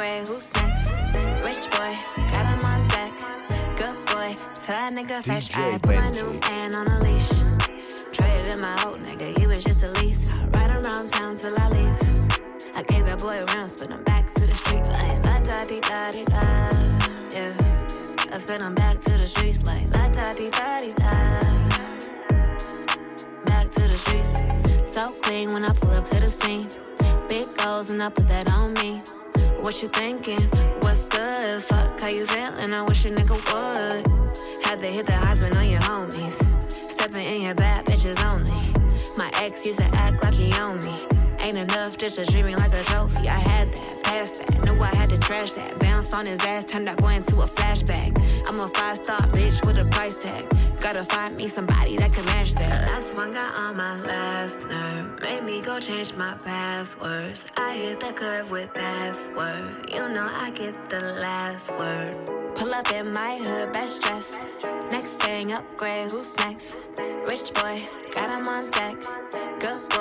[0.00, 0.90] Upgrade, who's next?
[1.44, 1.92] Rich boy,
[2.30, 3.12] got him on deck.
[3.76, 5.48] Good boy, tell that nigga fresh.
[5.48, 7.28] DJ I put my new man on a leash.
[8.12, 10.30] Traded in my old nigga, he was just a lease.
[10.30, 11.98] I ride around town till I leave.
[12.74, 15.80] I gave that boy rounds, but I'm back to the street like la da di
[15.80, 16.70] da di da.
[17.34, 21.10] Yeah, I spin him back to the streets like la da di da di da
[23.44, 24.94] back to the streets.
[24.94, 26.68] So clean when I pull up to the scene.
[27.28, 29.02] Big goals and I put that on me.
[29.62, 30.40] What you thinking?
[30.80, 32.72] What's the Fuck how you feeling?
[32.72, 34.64] I wish a nigga would.
[34.64, 36.34] Had to hit the Heisman on your homies.
[36.92, 38.72] Stepping in your bad bitches only.
[39.18, 41.09] My ex used to act like he owned me.
[41.42, 43.28] Ain't enough just to treat like a trophy.
[43.28, 45.78] I had that, passed that, knew I had to trash that.
[45.78, 48.12] Bounced on his ass, turned that boy into a flashback.
[48.46, 50.44] I'm a five star bitch with a price tag.
[50.80, 52.86] Gotta find me somebody that can match that.
[52.88, 55.20] Last one got on my last nerve.
[55.20, 57.44] Made me go change my passwords.
[57.56, 59.90] I hit the curve with password.
[59.90, 62.14] You know I get the last word.
[62.54, 64.40] Pull up in my hood, best dress.
[64.90, 66.76] Next thing, upgrade, who's next?
[67.26, 67.84] Rich boy,
[68.14, 69.49] got him on deck.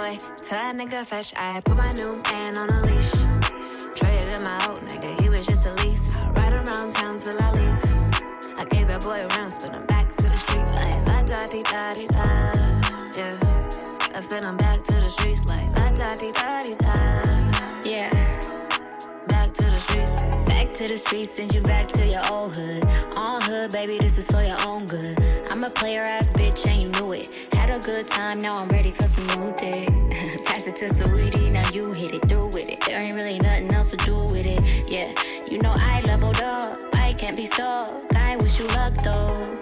[0.09, 1.33] Boy, tell that nigga fetch.
[1.35, 3.11] I put my new man on a leash.
[3.95, 6.15] Traded my old nigga, he was just a lease.
[6.15, 8.57] I ride around town till I leave.
[8.57, 11.61] I gave that boy rounds, but I'm back to the street like la da di
[11.61, 12.25] da di da.
[13.15, 13.37] Yeah,
[14.15, 17.01] I spin him back to the streets like la da di da di da.
[17.83, 18.09] Yeah,
[19.27, 20.23] back to the streets.
[20.47, 22.83] Back to the streets, send you back to your old hood.
[23.15, 25.21] On hood, baby, this is for your own good.
[25.51, 27.29] I'm a player ass bitch, and you knew it.
[27.69, 29.89] Had a good time, now I'm ready for some new dick.
[30.43, 32.83] Pass it to sweetie, now you hit it through with it.
[32.83, 34.89] There ain't really nothing else to do with it.
[34.89, 35.13] Yeah,
[35.51, 37.91] you know I leveled up, I can't be stuck.
[38.15, 39.55] I wish you luck though.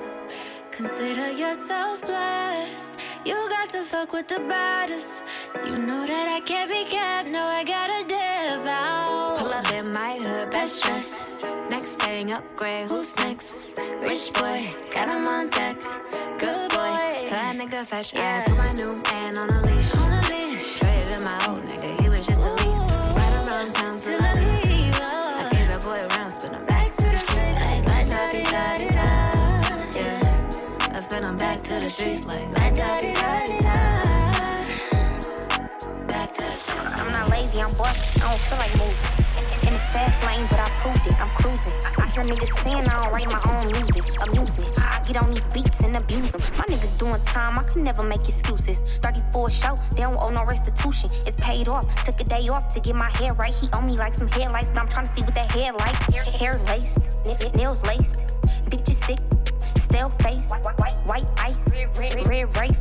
[0.72, 2.94] Consider yourself blessed.
[3.26, 5.26] You got to fuck with the baddest.
[5.66, 7.28] You know that I can't be kept.
[7.28, 9.38] No, I gotta dip out.
[9.38, 11.36] Pull up in my hood, best dress.
[11.70, 12.90] Next thing, upgrade.
[12.90, 13.78] Who's next?
[14.00, 15.82] Rich boy, got him on deck.
[16.40, 16.67] Good
[17.28, 18.16] tell that nigga fetch.
[18.16, 19.96] I put my new man on a leash.
[19.96, 20.80] On a leash.
[20.80, 22.92] Traded in my old nigga, he was just a lease.
[23.18, 24.96] Right around town till I leave.
[24.96, 27.56] I gave that boy rounds, but I'm back to the street.
[27.60, 29.10] Like, da di da di da.
[29.98, 30.96] Yeah.
[30.96, 33.78] I spin them back to the streets like la da di da di da.
[36.08, 36.94] Back to the streets.
[36.94, 38.22] I'm not lazy, I'm bossy.
[38.22, 39.17] I don't feel like moving.
[39.64, 41.20] In the fast lane, but I proved it.
[41.20, 41.74] I'm cruising.
[41.98, 44.04] I hear niggas saying I don't write my own music.
[44.22, 44.80] Abuse it.
[44.80, 46.42] I get on these beats and abuse them.
[46.58, 48.80] My niggas doing time, I can never make excuses.
[49.02, 51.10] 34 show, they don't owe no restitution.
[51.26, 51.86] It's paid off.
[52.06, 53.54] Took a day off to get my hair right.
[53.54, 55.96] He owe me like some headlights, but I'm trying to see what that hair like.
[56.40, 57.00] Hair laced,
[57.56, 58.16] nails laced.
[58.70, 59.20] Bitches sick,
[59.82, 60.50] stale face.
[61.06, 61.58] White ice,
[61.98, 62.78] red rafe.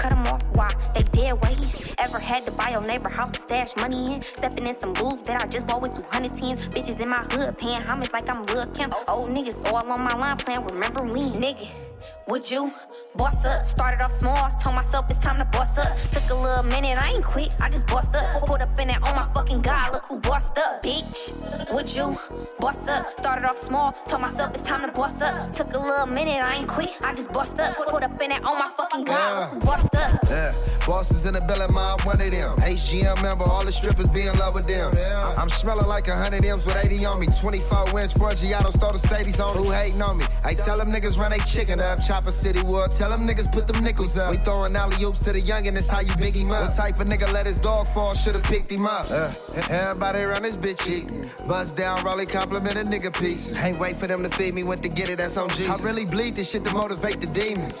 [0.00, 0.72] Cut 'em off why?
[0.94, 1.70] they dead waiting.
[1.98, 4.22] Ever had to buy your neighbor house to stash money in?
[4.22, 6.56] Stepping in some lube that I just bought with 210.
[6.70, 8.90] Bitches in my hood paying homage like I'm Lil Kim.
[9.06, 11.89] Old niggas all on my line playing remember me, nigga.
[12.28, 12.72] Would you
[13.16, 13.68] boss up?
[13.68, 15.96] Started off small, told myself it's time to boss up.
[16.10, 18.46] Took a little minute, I ain't quit, I just bossed up.
[18.46, 21.32] Pulled up in that, oh my fucking god, look who bossed up, bitch.
[21.72, 22.18] Would you
[22.58, 23.18] boss up?
[23.18, 25.54] Started off small, told myself it's time to boss up.
[25.54, 27.76] Took a little minute, I ain't quit, I just bossed up.
[27.76, 30.20] Pulled up in that, oh my fucking god, look who bossed up.
[30.24, 30.54] Yeah,
[30.86, 32.56] bosses in the belly, my one of them.
[32.58, 34.96] HGM member, all the strippers be in love with them.
[35.36, 37.26] I'm smelling like a hundred M's with 80 on me.
[37.40, 39.56] 24 inch Forgiato, start a Sadie's on.
[39.56, 40.26] Who hating on me?
[40.44, 41.89] I tell them niggas run they chicken up.
[41.98, 44.30] Chopper City Wood, tell them niggas put them nickels up.
[44.30, 46.68] We throwing alley oops to the youngin', that's how you big him up.
[46.68, 49.10] What type of nigga let his dog fall, should've picked him up.
[49.10, 49.32] Uh,
[49.68, 51.30] everybody around this bitch eating.
[51.46, 53.52] Bust down, Raleigh compliment a nigga piece.
[53.56, 55.66] Ain't wait for them to feed me, went to get it, that's on G.
[55.66, 57.74] I really bleed this shit to motivate the demons.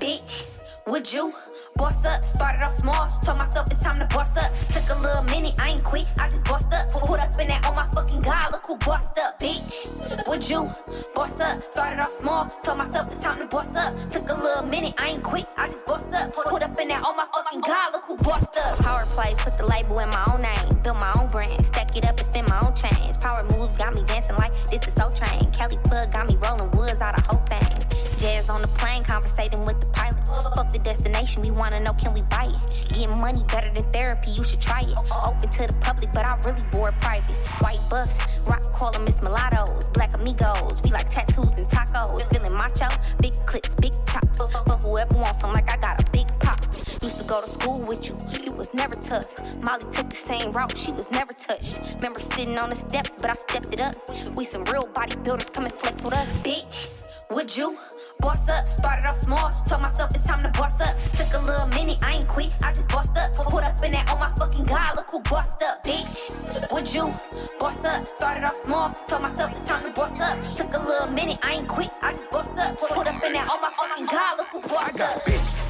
[0.00, 0.46] Bitch,
[0.86, 1.32] would you?
[1.76, 4.50] Boss up, started off small, told myself it's time to boss up.
[4.72, 6.88] Took a little minute, I ain't quit, I just bossed up.
[6.88, 10.26] Put up in that, oh my fucking god, look who bossed up, bitch.
[10.26, 10.74] Would you
[11.14, 11.62] boss up?
[11.70, 13.94] Started off small, told myself it's time to boss up.
[14.10, 16.32] Took a little minute, I ain't quit, I just bossed up.
[16.32, 18.78] Put, up in that, oh my fucking god, look who bossed up.
[18.78, 20.80] Power plays, put the label in my own name.
[20.82, 23.20] Build my own brand, stack it up and spin my own change.
[23.20, 25.50] Power moves got me dancing like this is so train.
[25.52, 28.05] Cali plug got me rolling woods out of whole thing.
[28.18, 30.26] Jazz on the plane, conversating with the pilot.
[30.26, 32.88] Fuck the destination, we wanna know can we buy it?
[32.88, 34.96] Getting money better than therapy, you should try it.
[35.24, 37.38] Open to the public, but I really board privates.
[37.60, 38.14] White bucks,
[38.46, 39.88] rock call them Miss Mulattoes.
[39.88, 42.28] Black amigos, we like tattoos and tacos.
[42.32, 42.88] Feeling macho,
[43.20, 44.38] big clips, big chops.
[44.38, 44.48] For
[44.82, 46.60] whoever wants some, like I got a big pop.
[47.02, 49.28] Used to go to school with you, you was never tough.
[49.60, 51.80] Molly took the same route, she was never touched.
[51.96, 53.94] Remember sitting on the steps, but I stepped it up.
[54.34, 56.30] We some real bodybuilders, come and flex with us.
[56.42, 56.88] Bitch,
[57.30, 57.78] would you?
[58.20, 60.96] Boss up, started off small, told myself it's time to boss up.
[61.12, 63.34] Took a little minute, I ain't quit, I just bossed up.
[63.34, 66.70] Put up in that, oh my fucking god, look who bossed up, bitch.
[66.72, 67.14] Would you?
[67.58, 70.38] Boss up, started off small, told myself it's time to boss up.
[70.56, 72.78] Took a little minute, I ain't quit, I just bossed up.
[72.78, 75.22] Put, put up in that, oh my fucking god, look who bossed up.
[75.22, 75.66] Bitch.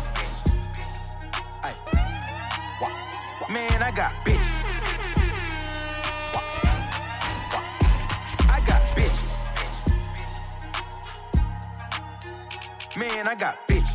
[3.49, 4.66] Man, I got bitches.
[12.97, 13.86] Man, I got bitches.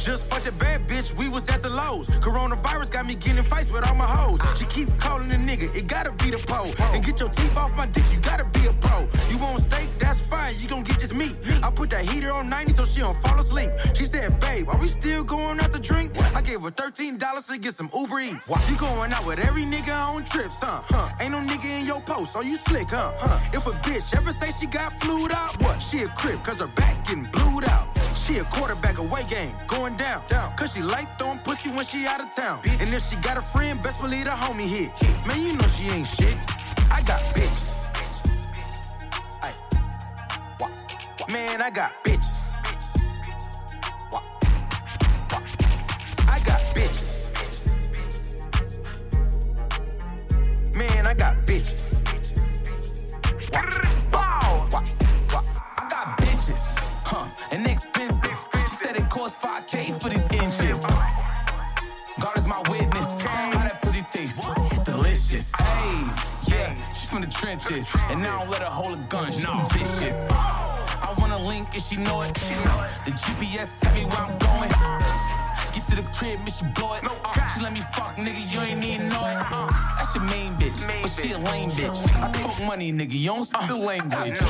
[0.00, 2.06] Just fucked a bad bitch, we was at the lows.
[2.06, 4.40] Coronavirus got me getting in fights with all my hoes.
[4.58, 6.72] She keep calling a nigga, it gotta be the pole.
[6.94, 9.06] And get your teeth off my dick, you gotta be a pro.
[9.28, 11.36] You want steak, that's fine, you gon' get this meat.
[11.62, 13.70] I put that heater on 90 so she don't fall asleep.
[13.94, 16.12] She said, babe, are we still going out to drink?
[16.34, 18.48] I gave her $13 to get some Uber Eats.
[18.70, 20.80] You going out with every nigga on trips, huh?
[20.86, 21.10] huh?
[21.20, 23.12] Ain't no nigga in your post, are you slick, huh?
[23.18, 23.38] huh?
[23.52, 25.78] If a bitch ever say she got flued out, what?
[25.80, 28.00] She a crip, cause her back getting blued out.
[28.26, 30.56] She a quarterback away game, going down, down.
[30.56, 32.60] Cause she like throwing pussy when she out of town.
[32.64, 34.92] And if she got a friend, best believe the homie hit.
[35.26, 36.36] Man, you know she ain't shit.
[36.90, 37.76] I got bitches.
[39.42, 39.54] Ay.
[40.60, 40.68] Wah,
[41.20, 41.26] wah.
[41.32, 42.40] Man, I got bitches.
[46.28, 47.26] I got bitches.
[50.76, 51.90] Man, I got bitches.
[59.30, 60.80] Said 5K for these inches.
[62.20, 63.04] God is my witness.
[63.20, 64.38] How that pussy taste?
[64.72, 65.50] It's delicious.
[65.58, 66.10] Hey,
[66.48, 67.86] yeah, she's from the trenches.
[68.08, 69.32] And now I don't let her hold a gun.
[69.32, 69.68] She's no.
[69.72, 70.14] vicious.
[70.30, 72.34] I want a link if she know it.
[72.34, 74.70] The GPS tell me where I'm going.
[75.72, 77.04] Get to the crib, bitch, she blow it.
[77.04, 79.38] Uh, she let me fuck, nigga, you ain't even know it.
[79.50, 79.68] Uh,
[79.98, 81.96] that's your main bitch, but she a lame bitch.
[82.16, 84.40] I talk money, nigga, you don't speak the language.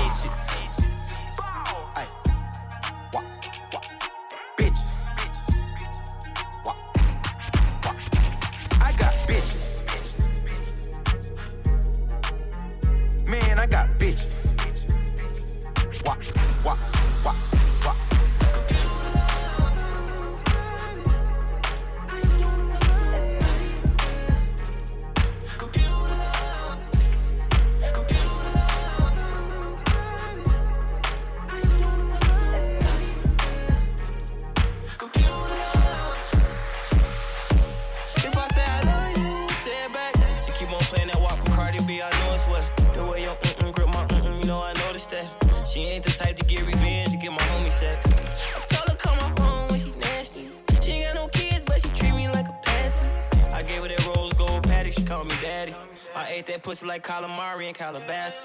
[56.90, 58.44] Like calamari and Calabasas.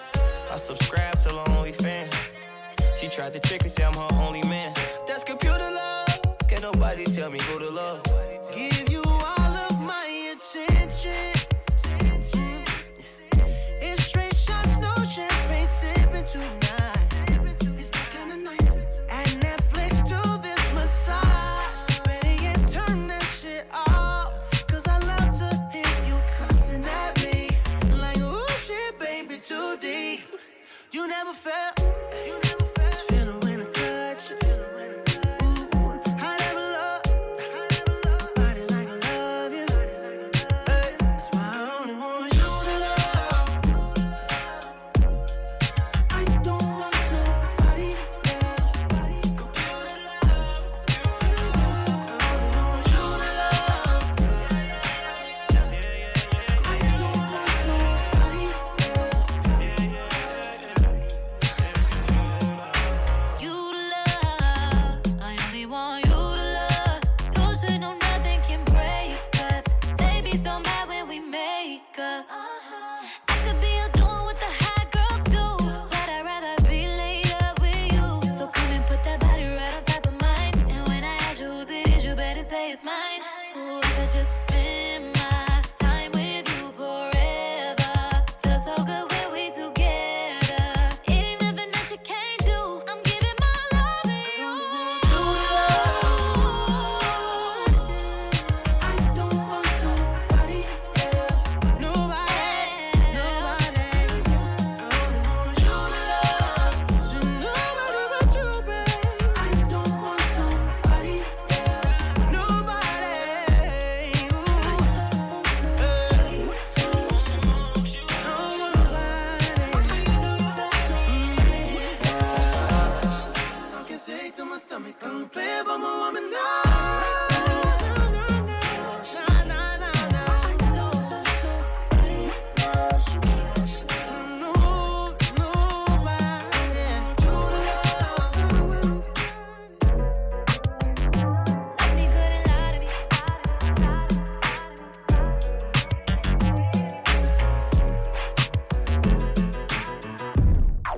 [0.52, 2.14] I subscribe to her OnlyFans.
[2.96, 4.72] She tried to trick me, say I'm her only man.
[5.08, 6.20] That's computer love.
[6.48, 8.15] Can't nobody tell me who to love.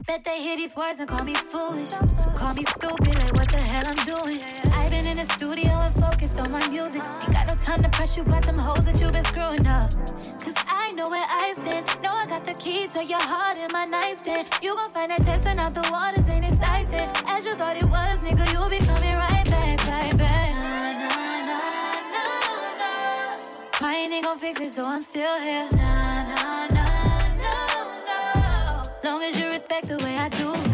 [0.07, 2.16] Bet they hear these words and call me foolish.
[2.47, 4.39] Call me stupid, like what the hell I'm doing.
[4.71, 7.01] I've been in the studio and focused on my music.
[7.21, 9.91] Ain't got no time to press you about them hoes that you been screwing up.
[10.39, 11.85] Cause I know where I stand.
[12.01, 14.47] Know I got the keys to your heart in my nightstand.
[14.63, 17.09] You gon' find that testing out the waters ain't exciting.
[17.25, 20.49] As you thought it was, nigga, you'll be coming right back, right back.
[20.63, 21.61] Nah, nah, nah.
[23.73, 25.67] Crying ain't gon' fix it, so I'm still here.
[25.73, 27.55] Nah, nah, nah, no,
[28.07, 28.83] no.
[29.03, 30.66] Long as you respect the way I do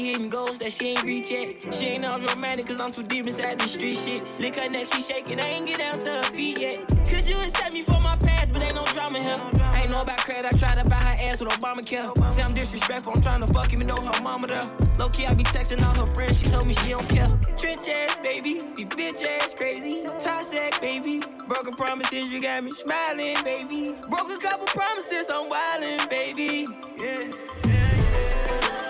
[0.00, 1.74] she hitting goals that she ain't reach yet.
[1.74, 4.40] She ain't all romantic, cause I'm too deep inside the street shit.
[4.40, 6.88] Lick her neck, she shaking, I ain't get down to her feet yet.
[7.06, 9.40] Could you accept me for my past, but ain't no drama here.
[9.60, 12.32] I ain't know about credit, I tried to buy her ass with Obamacare.
[12.32, 14.70] Say I'm disrespectful, I'm trying to fuck even though her mama there.
[14.98, 17.28] Low key, I be texting all her friends, she told me she don't care.
[17.58, 20.02] Trench ass, baby, be bitch ass crazy.
[20.18, 21.22] Toxic, baby.
[21.46, 23.94] Broken promises, you got me smiling, baby.
[24.08, 26.66] Broke a couple promises, I'm wildin', baby.
[26.98, 27.32] Yeah.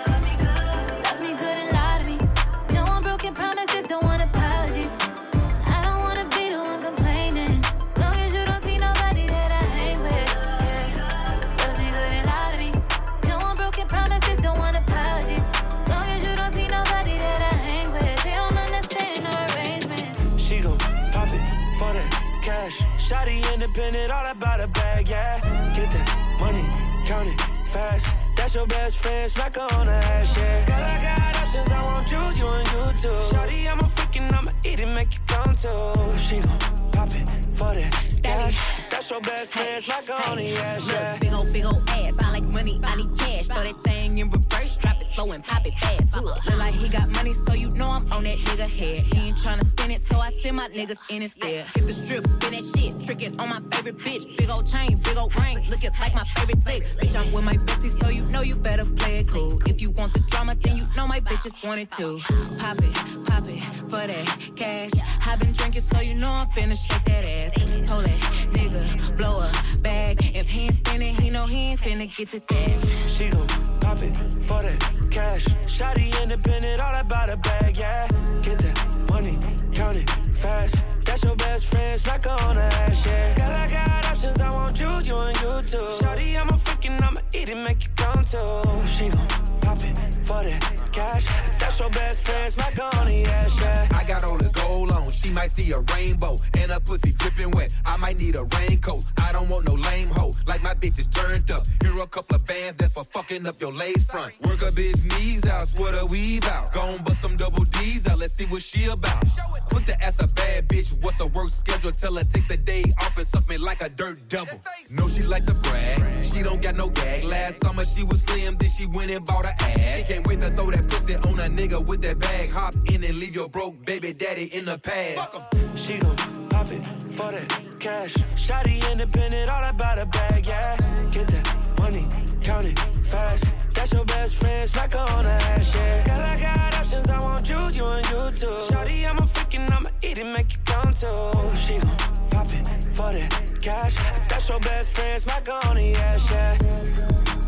[23.11, 25.37] Shotty independent, all about a bag, yeah.
[25.75, 26.63] Get that money,
[27.05, 28.05] count it fast.
[28.37, 30.65] That's your best friend, smack her on the ass, yeah.
[30.65, 33.35] Girl, I got options, I want you, you and you too.
[33.35, 36.17] Shotty, I'm a freaking, I'ma eat it, make you come too.
[36.17, 38.57] She gon' pop it for that cash.
[38.89, 41.11] That's your best friend, smack her on the ass, yeah.
[41.11, 42.13] Look, big ol' big ol' ass.
[42.19, 43.47] I like money, I need cash.
[43.47, 46.15] Throw that thing in reverse, drop it slow and pop it fast.
[46.15, 48.99] Look, look like he got money, so you know I'm on that nigga head.
[49.13, 51.65] He ain't tryna spin it, so I send my niggas in instead.
[51.75, 54.37] Hit the strip, spin that shit, trick it on my favorite bitch.
[54.37, 56.81] Big ol' chain, big ol' ring, looking like my favorite thing.
[56.99, 59.61] Bitch, I'm with my bestie, so you know you better play it cool.
[59.65, 62.19] If you want the drama, then you know my bitches want it too.
[62.59, 62.93] Pop it,
[63.25, 64.91] pop it for that cash.
[65.27, 67.50] i been drinking, so you know I'm finna shake that ass.
[67.87, 68.19] Told that
[68.51, 70.17] nigga, blow a bag.
[70.35, 73.11] If he ain't spinning, he know he ain't finna get this ass.
[73.11, 73.47] She gon'
[73.79, 75.45] pop it for that cash.
[75.65, 78.07] Shotty independent, all about a bag, yeah.
[78.41, 79.37] Get that money,
[79.73, 80.75] count it fast.
[81.05, 83.35] That's your best friend, smack her on the ass, yeah.
[83.35, 85.87] Girl, I got options, I want you, you and you too.
[85.99, 88.87] Shotty, I'm a freaking, I'ma eat it, make you come too.
[88.87, 91.25] She gon' shopping for the cash.
[91.59, 93.87] That's your best friend's macaroni, yeah, yeah.
[93.91, 95.11] I got all this gold on.
[95.11, 97.73] She might see a rainbow and a pussy dripping wet.
[97.85, 99.05] I might need a raincoat.
[99.17, 100.33] I don't want no lame hoe.
[100.47, 101.65] Like my bitch is turned up.
[101.81, 104.33] Here a couple of bands that's for fucking up your lace front.
[104.41, 106.73] Work up his knees out, sweat a weave out.
[106.73, 108.19] Gon' bust them double D's out.
[108.19, 109.23] Let's see what she about.
[109.65, 111.91] Quick the ass a bad bitch what's her work schedule.
[111.91, 114.59] Tell her take the day off and something like a dirt devil.
[114.89, 116.25] No, she like to brag.
[116.25, 117.23] She don't got no gag.
[117.23, 119.97] Last summer she was slim, then she went and bought a ass.
[119.97, 122.49] She can't wait to throw that pussy on a nigga with that bag.
[122.51, 125.37] Hop in and leave your broke baby daddy in the past.
[125.75, 126.15] She gon'
[126.49, 128.13] pop it for that cash.
[128.35, 130.77] Shotty independent, all about a bag, yeah.
[131.09, 132.07] Get that money,
[132.41, 133.45] count it fast.
[133.73, 136.03] That's your best friend, smack her on the ass, yeah.
[136.05, 138.55] Girl, I got options, I want you, you and you too.
[138.69, 141.57] Shotty, I'm a freaking, I'ma eat it, make you come too.
[141.57, 141.97] She gon'
[142.29, 143.95] pop it for that cash.
[144.29, 147.40] That's your best friend, smack her on the ass, yeah.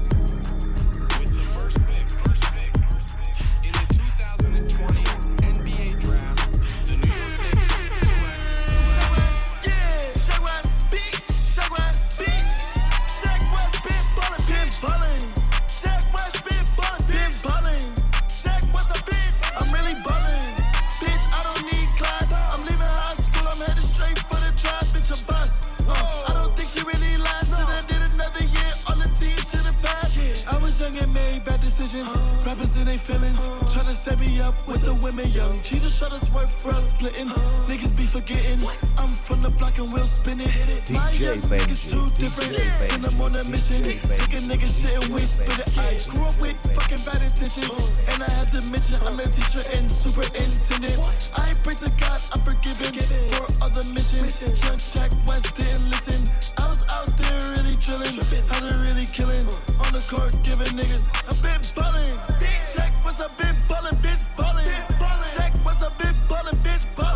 [31.84, 32.32] decisions.
[32.54, 33.49] Rappers in they feelings,
[33.97, 35.64] set me up with the women young.
[35.64, 37.30] She just for us, splitting.
[37.66, 38.60] Niggas be forgetting.
[38.95, 40.49] I'm from the block and we'll spin it.
[40.86, 42.82] DJ My young niggas too DJ different.
[42.91, 43.82] Send them on a mission.
[43.82, 45.78] Take a nigga shit and we spit it.
[45.80, 47.91] I grew up with fucking bad intentions.
[48.06, 50.99] And I have to mention I'm a teacher and superintendent.
[51.34, 52.93] I pray to God I'm forgiven
[53.34, 54.39] for other missions.
[54.62, 56.30] Young Shaq West didn't listen.
[56.60, 58.14] I was out there really drilling.
[58.47, 59.47] How they really killing.
[59.82, 61.01] On the court giving niggas.
[61.26, 62.43] a bit been.
[62.74, 64.66] Check was a big ballin', bitch ballin'.
[65.36, 67.12] Check was a big ballin', bitch ballin'.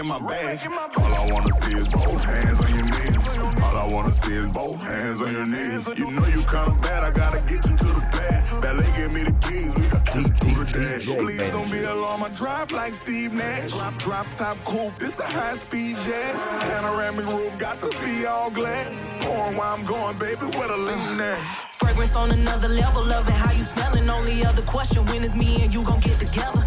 [0.00, 0.58] In my bag.
[0.96, 3.62] All I wanna see is both hands on your knees.
[3.62, 5.98] All I wanna see is both hands on your knees.
[5.98, 8.48] You know you kinda bad, I gotta get you to the pad.
[8.62, 11.04] Ballet give me the keys, we got to the dash.
[11.04, 13.70] Please don't be alarmed, I drive like Steve Nash.
[13.72, 16.34] Drop, drop top coupe, this a high speed jet.
[16.60, 18.92] Panoramic roof, got to be all glass.
[19.20, 21.38] Pouring where I'm going, baby, where the lean at?
[21.72, 24.08] Fragrance on another level, loving how you smelling.
[24.08, 26.59] Only other question, when is me and you gon' get together?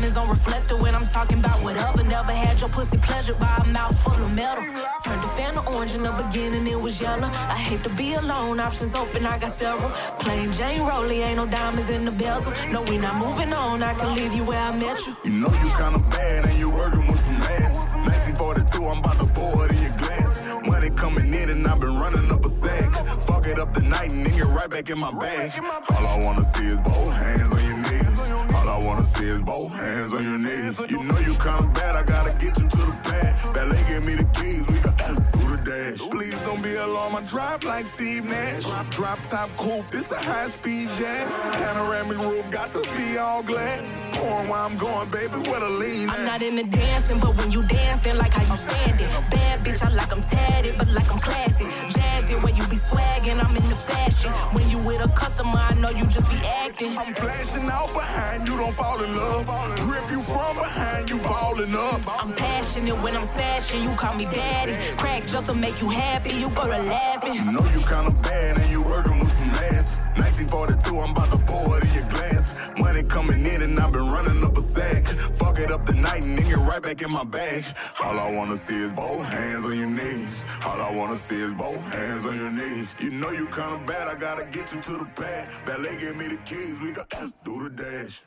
[0.00, 2.02] Diamonds on reflector when I'm talking about whatever.
[2.02, 4.64] Never had your pussy pleasure by a mouth full of metal.
[5.04, 7.28] Turned the fan to orange in the beginning, it was yellow.
[7.28, 9.90] I hate to be alone, options open, I got several.
[10.20, 12.50] Plain Jane Rolly, ain't no diamonds in the bezel.
[12.70, 15.14] No, we not moving on, I can leave you where I met you.
[15.22, 17.76] You know you kinda bad and you working with some ass.
[18.08, 20.66] 1942, I'm about to pour it in your glass.
[20.66, 22.90] Money coming in and I've been running up a sack.
[23.26, 25.52] Fuck it up tonight and then get right back in my bag.
[25.90, 28.49] All I wanna see is both hands on your knees.
[28.80, 30.78] I wanna see is both hands on your knees.
[30.88, 33.38] You know you kinda bad, I gotta get you to the pad.
[33.52, 35.98] Ballet give me the keys, we got do the dash.
[36.08, 38.62] Please don't be alarmed, I drive like Steve Nash.
[38.62, 41.28] Drop, drop top coupe, this a high speed jet.
[41.52, 43.82] Panoramic roof, got to be all glass.
[44.14, 47.62] Pouring where I'm going, baby, where the lean I'm not into dancing, but when you
[47.64, 49.08] dancing, like how you standing.
[49.30, 51.99] Bad bitch, I like I'm tatted, but like I'm classy.
[52.30, 54.30] Jazzy, when you be swagging, I'm in the fashion.
[54.54, 56.96] When you with a customer, I know you just be acting.
[56.98, 59.46] I'm flashing out behind you, don't fall in love.
[59.80, 62.02] Grip you from behind, you balling up.
[62.22, 64.96] I'm passionate when I'm smashing, you call me daddy.
[64.96, 67.34] Crack just to make you happy, you go to laughing.
[67.34, 69.96] You know you kinda bad and you working with some ass.
[70.16, 72.39] 1942, I'm about to pour it in your glass.
[72.80, 75.06] Money coming in and I've been running up a sack.
[75.34, 77.64] Fuck it up tonight and then get right back in my bag.
[78.02, 80.28] All I wanna see is both hands on your knees.
[80.64, 82.88] All I wanna see is both hands on your knees.
[82.98, 85.48] You know you kinda bad, I gotta get you to the pad.
[85.66, 87.10] Ballet give me the keys, we got
[87.44, 88.22] do the dash.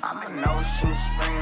[0.00, 1.38] I'm a no shoe spring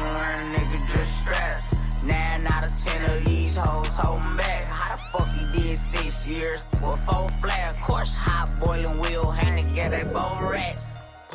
[0.55, 1.67] nigga just straps.
[2.03, 4.65] Nine out of ten of these hoes holding back.
[4.65, 7.75] How the fuck he did six years with four flat?
[7.75, 10.87] Of course, hot boiling wheel hang together, both rats.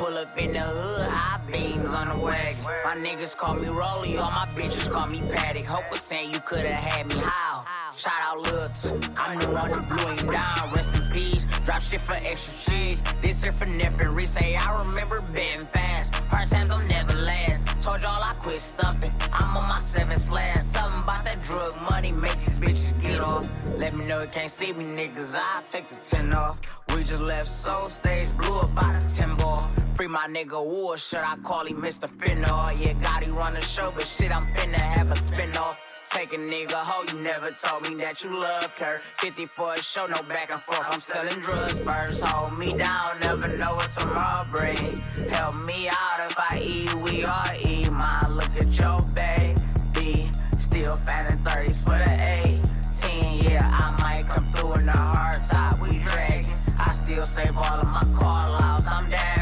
[0.02, 2.64] Pull up in the hood, high beams on the wagon.
[2.64, 5.66] My niggas call me Rolly, all my bitches call me Patek.
[5.66, 7.64] Hope was saying you coulda had me how?
[7.98, 8.72] Shout out Lil
[9.16, 10.74] I'm the one who blew him down.
[10.74, 13.04] Rest in peace, drop shit for extra cheese.
[13.22, 16.16] This here for never say I remember betting fast.
[16.16, 17.64] Hard times don't never last.
[17.84, 19.14] Told y'all I quit stumping.
[19.32, 20.64] I'm on my seventh slash.
[20.64, 23.46] Something about that drug money make these bitches get off.
[23.78, 25.36] Let me know you can't see me, niggas.
[25.36, 26.60] I'll take the 10 off.
[26.90, 29.70] We just left soul stage, blew up by the 10 ball.
[29.96, 32.08] Free my nigga Wood, should I call him Mr.
[32.18, 32.80] Finna?
[32.80, 35.80] Yeah, Gotti run the show, but shit, I'm finna have a spin off.
[36.10, 39.02] Take a nigga hoe, you never told me that you loved her.
[39.20, 40.86] 50 for a show, no back and forth.
[40.90, 42.22] I'm selling drugs first.
[42.22, 44.98] Hold me down, never know what tomorrow bring.
[45.30, 47.92] Help me out if I eat, we all eat.
[47.92, 50.30] Mine, look at your baby.
[50.60, 53.52] Still fanning 30s for the 18.
[53.52, 56.54] Yeah, I might come through in the hard top, we dragging.
[56.78, 58.88] I still save all of my call outs.
[58.88, 59.41] I'm from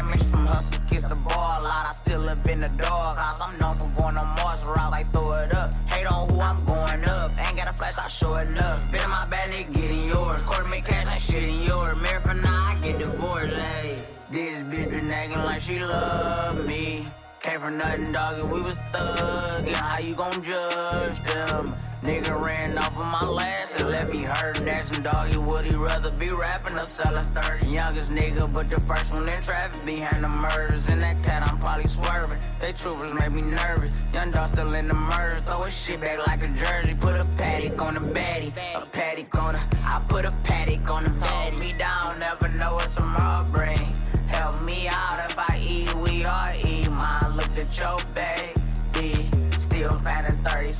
[0.50, 1.88] hustle, kiss the ball out.
[1.90, 3.40] I still live in the doghouse.
[3.40, 5.74] I'm known for going on Mars route, like throw it up.
[5.88, 7.30] Hate on who I'm going up.
[7.38, 8.90] Ain't got a flash, I show enough.
[8.90, 10.42] Been in my bad, nigga, getting yours.
[10.42, 11.96] Quarter me cash, ain't shit in yours.
[12.02, 13.98] Married for now, I get divorced, ayy.
[14.32, 17.06] This bitch been acting like she love me.
[17.40, 19.72] Came from nothing, dog, and we was thuggin'.
[19.72, 21.74] How you gon' judge them?
[22.02, 24.58] Nigga ran off of my last and let me hurt.
[24.58, 27.70] And asking doggy, would he rather be rapping or selling 30?
[27.70, 30.86] Youngest nigga, but the first one in traffic behind the murders.
[30.88, 32.40] And that cat, I'm probably swerving.
[32.60, 33.90] They troopers make me nervous.
[34.12, 35.40] Young dog still in the murders.
[35.48, 36.94] Throw his shit back like a jersey.
[36.94, 38.52] Put a Patek on the baddie.
[38.74, 39.60] A Patek on the.
[39.82, 41.58] I put a Patek on the baddie.
[41.58, 43.94] Me down, never know what tomorrow bring.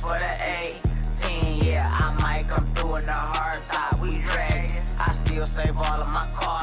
[0.01, 0.33] For the
[1.21, 1.61] 18.
[1.63, 3.99] Yeah, I might come through in the hard top.
[4.01, 4.75] We drag.
[4.97, 6.60] I still save all of my call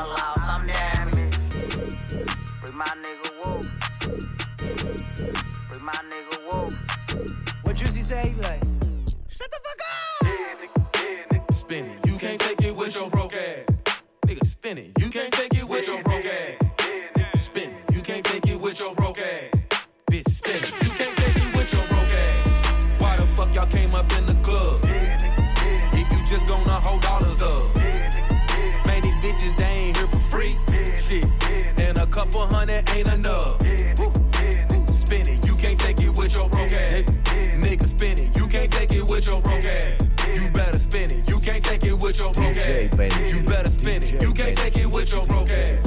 [42.55, 43.33] DJ ass.
[43.33, 45.87] You better spin it, you can't take it with your broke ass.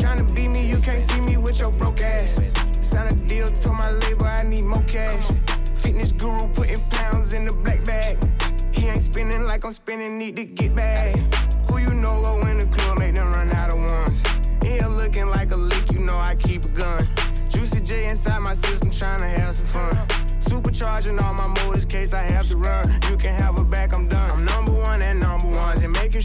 [0.00, 2.34] Tryna beat me, you can't see me with your broke ass.
[2.80, 5.24] Sign a deal to my label, I need more cash.
[5.76, 8.16] Fitness guru putting pounds in the black bag.
[8.72, 11.16] He ain't spinning like I'm spinning, need to get back.
[11.68, 14.22] Who you know go in the club, make them run out of ones.
[14.62, 17.08] In here looking like a lick, you know I keep a gun.
[17.48, 20.08] Juicy J inside my system, tryna have some fun.
[20.40, 22.90] Supercharging all my motors, case I have to run.
[23.10, 23.64] You can have her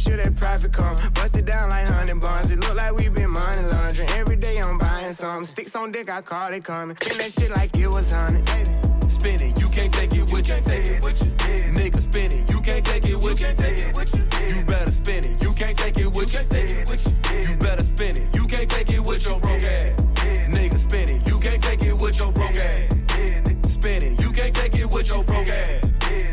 [0.04, 0.97] sure that profit come.
[1.14, 2.51] Bust it down like honey buns.
[2.51, 4.10] It look like we been money laundering.
[4.10, 5.45] Every day I'm buying something.
[5.45, 6.95] Sticks on dick, I call it coming.
[6.97, 8.41] Spin that shit like it was honey.
[8.41, 8.72] Baby.
[9.08, 10.60] Spin it, you can't take it with you.
[10.62, 11.32] Take it with you.
[11.78, 13.54] Nigga, spin it, you can't take it with you.
[13.56, 14.56] Take it with you.
[14.56, 16.43] You better spin it, you can't take it with you.
[16.49, 17.51] Take it with you.
[17.51, 20.01] You better spin it, you can't take it with your broke ass.
[20.49, 23.72] Nigga, spin it, you can't take it with your broke ass.
[23.72, 25.86] Spin it, you can't take it with your broke ass.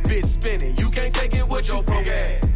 [0.08, 2.49] Bitch, spin it, you can't take it with your broke ass.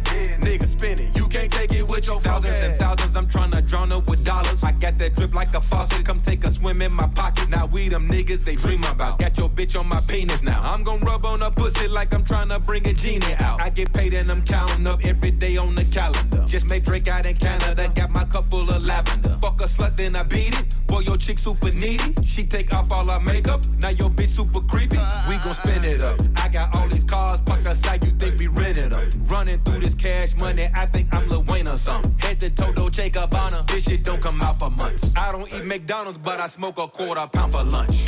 [0.75, 3.15] Nigga, spin it, you can't take it with your thousands and thousands.
[3.15, 4.63] I'm tryna drown up with dollars.
[4.63, 6.05] I got that drip like a faucet.
[6.05, 7.49] Come take a swim in my pockets.
[7.49, 9.19] Now we them niggas they dream about.
[9.19, 10.61] Got your bitch on my penis now.
[10.61, 13.61] I'm gon' rub on her pussy like I'm tryna bring a genie out.
[13.61, 16.43] I get paid and I'm counting up every day on the calendar.
[16.45, 17.91] Just made Drake out in Canada.
[17.95, 19.37] Got my cup full of lavender.
[19.41, 20.75] Fuck a slut, then I beat it.
[20.87, 22.13] Boy, your chick super needy.
[22.23, 23.65] She take off all her makeup.
[23.79, 24.99] Now your bitch super creepy.
[25.29, 26.19] We gon' spin it up.
[26.35, 28.03] I got all these cars parked outside.
[28.03, 29.09] You think we rented them?
[29.27, 30.64] Running through this cash money.
[30.73, 32.15] I think I'm Lil Wayne or something.
[32.19, 33.63] Head to Toto J Cabana.
[33.67, 35.13] This shit don't come out for months.
[35.15, 38.05] I don't eat McDonald's, but I smoke a quarter pound for lunch.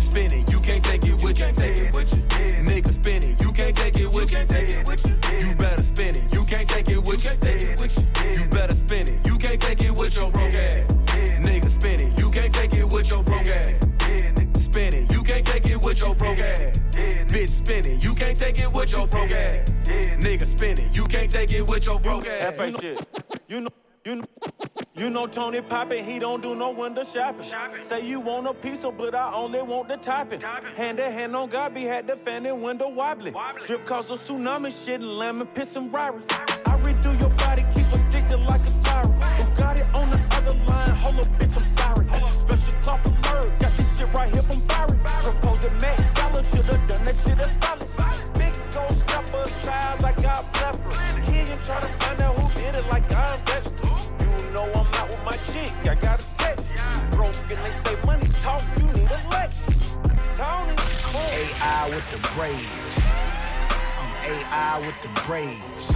[0.00, 1.52] Spin it, you can't take it with you.
[1.52, 2.22] Take it with you.
[2.62, 4.44] Nigga, spin it, you can't take it with you.
[4.46, 5.48] Take it with you.
[5.48, 7.36] You better spin it, you can't take it with you.
[7.40, 8.42] Take it with you.
[8.42, 10.95] You better spin it, you can't take it with your broke ass.
[17.46, 19.70] Bitch, spin it, you can't take it with your broke ass.
[19.84, 20.90] Nigga, spinning.
[20.92, 22.56] you can't take it with your broke ass.
[22.56, 23.06] That ain't shit.
[23.46, 23.70] You know,
[24.04, 24.24] you know,
[24.96, 27.48] you know Tony Poppin', he don't do no window shopping.
[27.82, 30.40] Say you want a piece of, but I only want the topping.
[30.40, 33.32] Hand to hand on God, be had the fan and window wobbly.
[33.62, 35.92] Drip cause a tsunami, shit and lemon, piss and.
[51.66, 53.98] Try to find out who did it like I'm vegetable.
[54.20, 56.64] You know I'm out with my chick, I got a text.
[57.10, 59.74] Broke and they say money talk, you need a lecture.
[61.58, 62.92] AI with the braids.
[63.98, 65.92] I'm AI with the braids.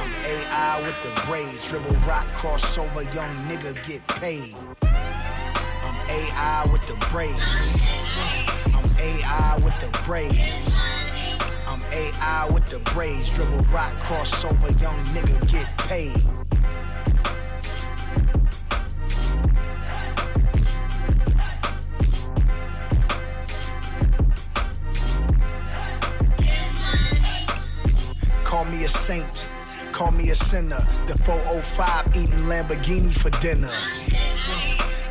[0.00, 1.68] I'm AI with the braids.
[1.68, 4.56] Dribble rock, crossover, young nigga get paid.
[4.82, 7.44] I'm AI with the braids.
[8.74, 10.74] I'm AI with the braids.
[11.94, 13.30] AI with the braids.
[13.30, 16.22] Dribble rock, crossover, young nigga get paid.
[28.44, 29.48] Call me a saint,
[29.92, 30.84] call me a sinner.
[31.06, 33.70] The 405 eating Lamborghini for dinner.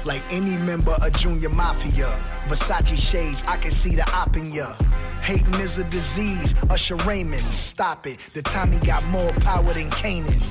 [0.05, 2.21] Like any member of Junior Mafia.
[2.47, 4.73] Versace shades, I can see the op in ya.
[5.21, 8.19] Hating is a disease, Usher Raymond, stop it.
[8.33, 10.41] The time he got more power than Kanan.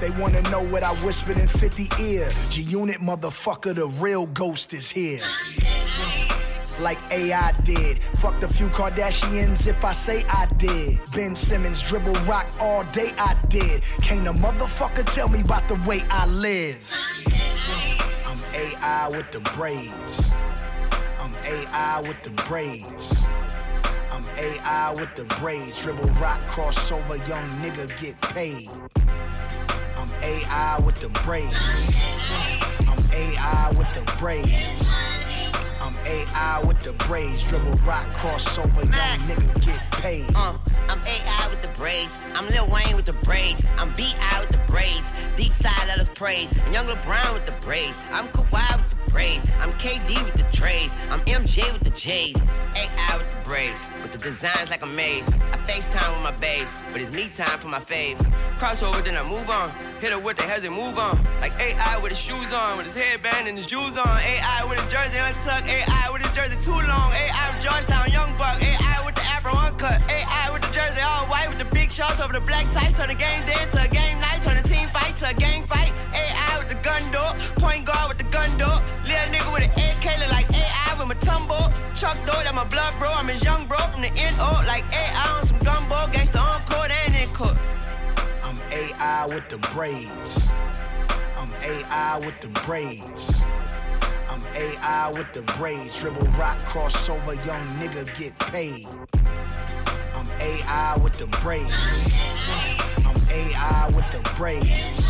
[0.00, 2.30] They wanna know what I whispered in 50 ear.
[2.50, 5.20] G Unit motherfucker, the real ghost is here.
[6.78, 8.02] like AI did.
[8.20, 11.00] Fucked a few Kardashians if I say I did.
[11.12, 13.82] Ben Simmons dribble rock all day I did.
[14.02, 16.78] Can't a motherfucker tell me about the way I live.
[18.60, 20.32] AI with the braids.
[21.18, 23.24] I'm AI with the braids.
[24.12, 25.80] I'm AI with the braids.
[25.80, 28.68] Dribble rock, crossover, young nigga get paid.
[29.96, 31.56] I'm AI with the braids.
[32.86, 34.86] I'm AI with the braids.
[35.90, 37.42] I'm AI with the braids.
[37.42, 40.26] Dribble rock, crossover, young nigga get paid.
[40.36, 40.56] Uh,
[40.88, 42.18] I'm AI with the braids.
[42.34, 43.64] I'm Lil Wayne with the braids.
[43.76, 44.40] I'm B.I.
[44.40, 45.10] with the braids.
[45.36, 46.56] Deep side, let us praise.
[46.58, 47.96] And Young LeBron with the braids.
[48.12, 49.46] I'm Kawhi with the braids.
[49.58, 50.94] I'm KD with the trays.
[51.10, 52.36] I'm MJ with the J's.
[52.76, 53.82] AI with the braids.
[54.02, 55.28] With the designs like a maze.
[55.28, 56.72] I FaceTime with my babes.
[56.92, 58.16] But it's me time for my fave.
[58.56, 59.68] Crossover, then I move on.
[60.00, 61.18] Hit her with the heads and move on.
[61.40, 62.76] Like AI with his shoes on.
[62.76, 64.18] With his headband and his shoes on.
[64.18, 65.68] AI with his jersey untucked.
[65.80, 67.08] AI with his jersey too long.
[67.12, 68.62] AI with Georgetown, Young Buck.
[68.62, 70.00] AI with the Afro uncut.
[70.10, 71.48] AI with the jersey all white.
[71.48, 72.98] With the big shorts over the black tights.
[72.98, 74.42] Turn the game day into a game night.
[74.42, 75.92] Turn the team fight to a gang fight.
[76.14, 77.32] AI with the gun door.
[77.56, 78.76] Point guard with the gun door.
[79.08, 81.72] Little nigga with an AK look like AI with my tumble.
[81.94, 83.10] Chuck door, that my blood bro.
[83.10, 84.50] I'm his young bro from the NO.
[84.66, 85.96] Like AI on some gumbo.
[86.12, 87.56] Gangsta on court and in court.
[88.42, 90.48] I'm AI with the braids.
[91.36, 93.40] I'm AI with the braids.
[94.40, 95.98] I'm AI with the braids.
[95.98, 98.86] Dribble rock, crossover, young nigga get paid.
[100.14, 101.74] I'm AI with the braids.
[103.04, 105.06] I'm AI with the braids.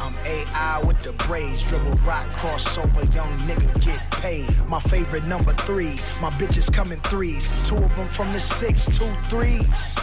[0.00, 1.62] I'm AI with the braids.
[1.62, 4.48] Dribble rock, crossover, young nigga get paid.
[4.68, 6.00] My favorite number three.
[6.20, 7.48] My bitches come in threes.
[7.64, 9.96] Two of them from the six, two threes.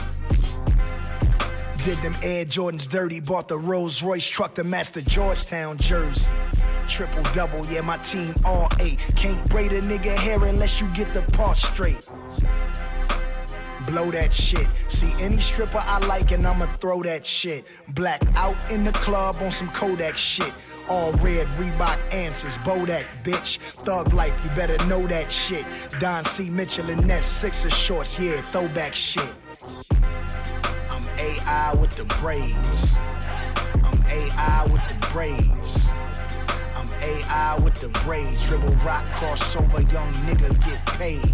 [1.84, 6.26] Did them Air Jordans dirty, bought the Rolls Royce truck to match the Georgetown jersey.
[6.90, 9.00] Triple double, yeah, my team all eight.
[9.16, 12.10] Can't braid a nigga hair unless you get the part straight.
[13.86, 14.68] Blow that shit.
[14.88, 17.66] See any stripper I like and I'ma throw that shit.
[17.90, 20.52] Black out in the club on some Kodak shit.
[20.90, 23.60] All red Reebok answers, bow Bodak bitch.
[23.60, 25.66] Thug life, you better know that shit.
[26.00, 26.50] Don C.
[26.50, 29.32] Mitchell and Ness, Sixer shorts, yeah, throwback shit.
[30.90, 32.96] I'm AI with the braids.
[33.84, 35.90] I'm AI with the braids.
[37.02, 38.46] AI with the braids.
[38.48, 41.34] Dribble rock, crossover, young nigga get paid.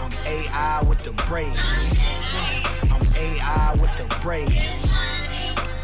[0.00, 1.60] I'm AI with the braids.
[2.90, 4.92] I'm AI with the braids.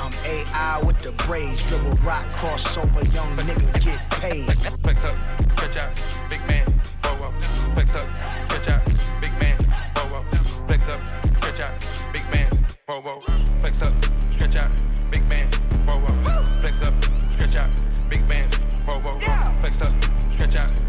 [0.01, 1.63] I'm AI with the braids.
[1.69, 4.53] Dribble rock, crossover, young nigga get paid.
[4.83, 5.17] Flex up,
[5.57, 5.99] stretch out,
[6.31, 6.67] big man,
[7.03, 7.41] whoa whoa.
[7.75, 8.15] Flex up,
[8.47, 8.85] stretch out,
[9.21, 9.57] big man,
[9.97, 10.67] whoa whoa.
[10.67, 11.01] Flex up,
[11.39, 12.51] stretch out, big man,
[12.87, 13.21] whoa whoa.
[13.61, 14.04] Flex up,
[19.75, 20.84] Flex up, stretch out,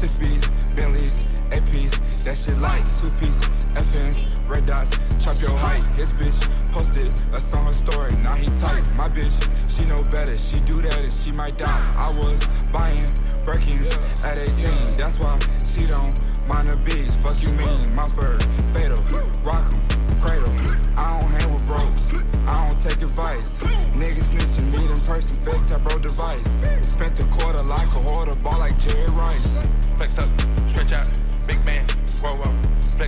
[0.00, 3.36] Six B's, Bentleys, APs, that shit like two piece,
[3.76, 4.88] FNs, red dots,
[5.22, 5.86] chop your height.
[5.88, 8.82] His bitch posted us on her story, now he tight.
[8.94, 9.36] My bitch,
[9.68, 11.84] she know better, she do that and she might die.
[11.98, 12.96] I was buying
[13.44, 16.18] Birkins at 18, that's why she don't
[16.48, 17.14] mind the beats.
[17.16, 19.02] Fuck you mean, my bird, fatal,
[19.42, 20.48] rock 'em, cradle.
[20.96, 23.58] I don't hang with bros, I don't take advice.
[23.92, 26.88] Niggas snitching, meet in person, face bro device.
[26.88, 29.69] Spent a quarter like a hoarder, ball like Jerry Rice.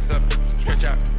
[0.02, 1.11] Flex up, stretch out,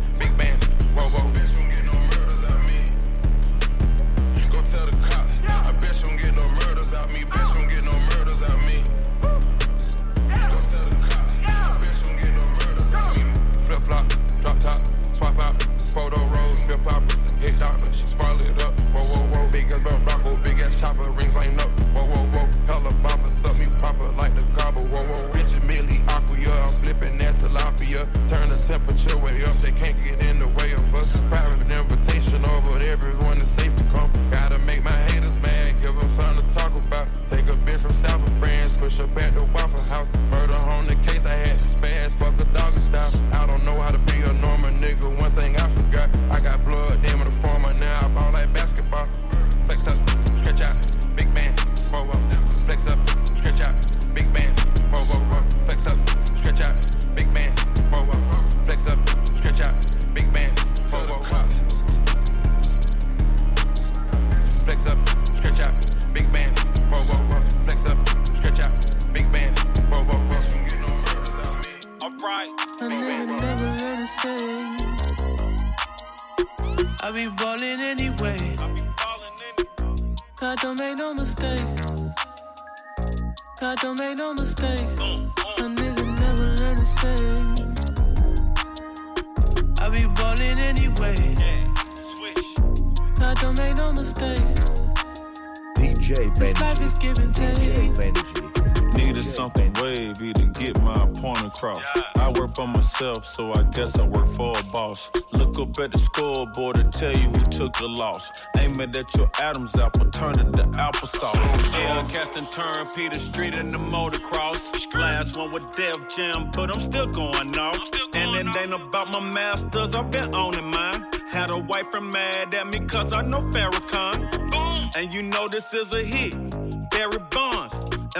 [105.74, 108.30] up at the scoreboard to tell you who took the loss.
[108.58, 111.74] Aim it at your Adam's apple, turn it to applesauce.
[111.74, 114.60] Yeah, cast and turn Peter Street in the motocross.
[114.94, 117.80] Last one with Def Jam, but I'm still going off.
[118.14, 121.06] And it ain't about my masters, I've been owning mine.
[121.30, 124.96] Had a wife from mad at me cause I know Farrakhan.
[124.96, 126.53] And you know this is a hit.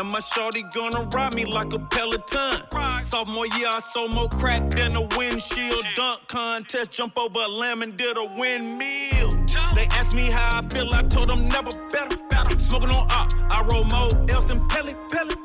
[0.04, 0.12] Barry Bonds.
[0.12, 2.64] And my shorty gonna ride me like a Peloton.
[3.02, 5.86] Sophomore year, I sold more crack than a windshield.
[5.96, 9.46] Dunk contest, jump over a lamb and did a windmill.
[9.76, 12.18] They asked me how I feel, I told them never better.
[12.30, 12.60] better.
[12.60, 15.36] Smoking on op, I roll more else than Pelly, Pelly.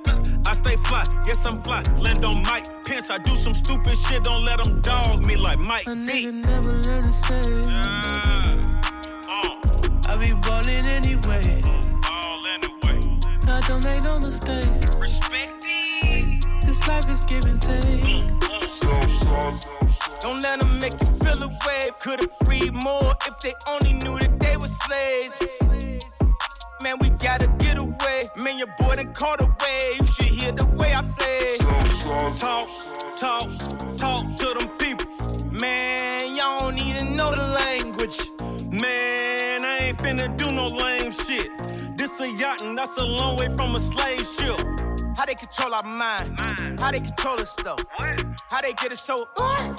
[0.47, 1.83] I stay fly, yes I'm fly.
[1.99, 5.59] Land on Mike Pence, I do some stupid shit, don't let them dog me like
[5.59, 6.01] Mike A V.
[6.01, 7.67] nigga never learn to save.
[7.67, 8.63] Uh.
[10.09, 11.61] I be ballin' anyway.
[13.69, 14.87] Don't make no mistakes.
[16.65, 18.01] This life is give and take.
[20.23, 21.91] Don't let them make you feel away.
[22.01, 25.59] Could've freed more if they only knew that they were slaves.
[26.83, 28.31] Man, we gotta get away.
[28.43, 29.97] Man, your boy done caught away.
[30.01, 31.59] You should hear the way I say.
[32.39, 32.69] Talk,
[33.19, 33.51] talk,
[33.99, 35.07] talk to them people.
[35.51, 38.19] Man, y'all don't even know the language.
[38.65, 40.69] Man, I ain't finna do no.
[40.71, 40.98] This
[42.97, 44.61] a yacht and that's a long way from a slave ship.
[45.17, 46.39] How they control our mind?
[46.81, 47.77] How they control us though?
[48.49, 49.27] How they get us so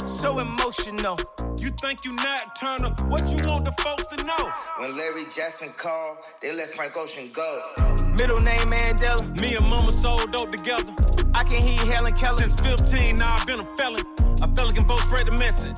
[0.06, 1.18] so emotional?
[1.60, 2.90] You think you Nat Turner?
[3.08, 4.52] What you want the folks to know?
[4.78, 7.62] When Larry Jackson called, they let Frank Ocean go.
[8.18, 9.40] Middle name Mandela.
[9.42, 10.94] Me and mama sold dope together.
[11.34, 12.40] I can hear Helen Keller.
[12.40, 14.06] Since 15, now I've been a felon.
[14.42, 15.78] A felon can both spread the message.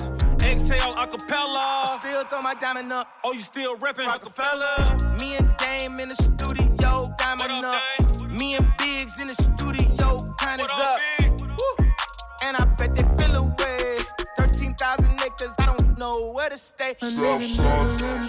[0.51, 1.85] Exhale acapella.
[1.85, 3.07] I still throw my diamond up.
[3.23, 4.97] Oh, you still reppin' Rockefeller.
[5.17, 7.81] Me and Dame in the studio, diamond up.
[8.29, 10.99] Me and Biggs in the studio, time is up.
[11.39, 11.85] Woo.
[12.43, 13.99] And I bet they feel away.
[14.37, 16.97] 13,000 acres, I don't know where to stay.
[17.01, 18.27] A nigga never learn.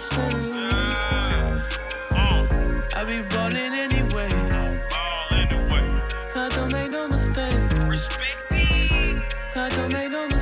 [1.33, 1.61] Uh,
[2.15, 2.99] uh.
[2.99, 4.29] I be ballin' anyway.
[6.33, 7.73] God don't make no mistakes.
[9.53, 10.32] God don't make no mistakes.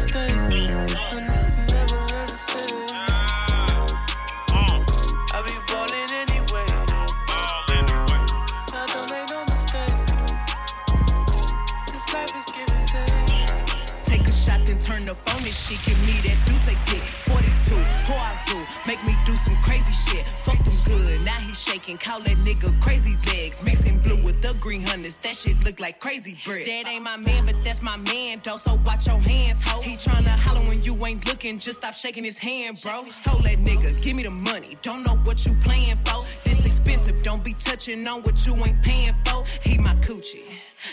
[15.71, 15.85] Shit.
[15.85, 17.01] Give me that deuce, they dick.
[17.25, 17.75] 42,
[18.05, 20.31] Hoazu, make me do some crazy shit.
[20.43, 21.97] Fuck them good, now he shaking.
[21.97, 23.61] Call that nigga crazy legs.
[23.63, 25.17] Mixing blue the green hunters.
[25.17, 26.65] That shit look like crazy bread.
[26.65, 28.57] That ain't my man, but that's my man, though.
[28.57, 29.81] So watch your hands, ho.
[29.81, 31.59] He tryna holler when you ain't looking.
[31.59, 33.05] Just stop shaking his hand, bro.
[33.23, 34.77] Told that nigga, give me the money.
[34.81, 36.23] Don't know what you playing for.
[36.43, 39.43] This expensive, don't be touching on what you ain't paying for.
[39.63, 40.43] He my coochie.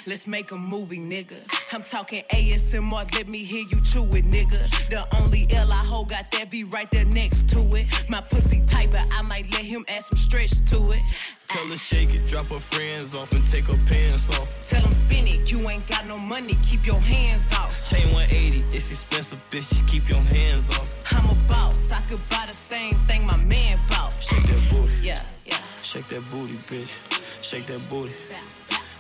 [0.07, 1.37] Let's make a movie, nigga.
[1.73, 4.69] I'm talking ASMR, let me hear you chew it, nigga.
[4.91, 7.87] The only L I hold got that be right there next to it.
[8.09, 11.03] My pussy tight, but I might let him add some stretch to it.
[11.49, 14.51] Tell her shake it, drop her friends off and take her pants off.
[14.69, 17.73] Tell him spin it, you ain't got no money, keep your hands off.
[17.89, 20.95] Chain 180, it's expensive, bitch, just keep your hands off.
[21.11, 24.15] I'm a boss, I could buy the same thing my man bought.
[24.23, 24.99] Shake that booty.
[24.99, 25.57] Yeah, yeah.
[25.83, 26.95] Shake that booty, bitch.
[27.43, 28.17] Shake that booty.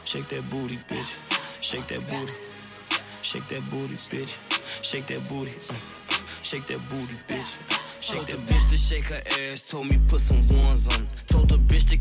[0.04, 1.16] Shake that booty, bitch.
[1.60, 2.32] Shake that booty.
[3.20, 4.38] Shake that booty, bitch.
[4.82, 5.52] Shake that booty.
[6.42, 7.58] Shake that booty, bitch.
[8.00, 9.68] Shake that bitch to shake her ass.
[9.68, 11.06] Told me put some ones on.
[11.26, 11.58] Told the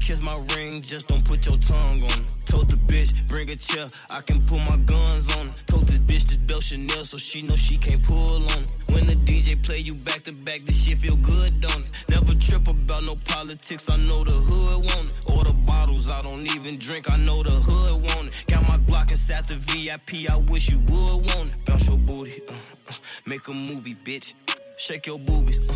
[0.08, 2.20] kiss my ring, just don't put your tongue on.
[2.22, 2.36] it.
[2.46, 5.48] Told the bitch bring a chair, I can pull my guns on.
[5.48, 5.56] it.
[5.68, 8.64] Told this bitch this belt Chanel, so she know she can't pull on.
[8.64, 8.76] it.
[8.92, 11.92] When the DJ play you back to back, this shit feel good, don't it?
[12.10, 15.14] Never trip about no politics, I know the hood want it.
[15.30, 18.46] All the bottles, I don't even drink, I know the hood want it.
[18.48, 21.66] Got my Glock inside the VIP, I wish you would want it.
[21.66, 22.94] Bounce your booty, uh, uh,
[23.26, 24.36] make a movie, bitch.
[24.78, 25.74] Shake your boobies, uh,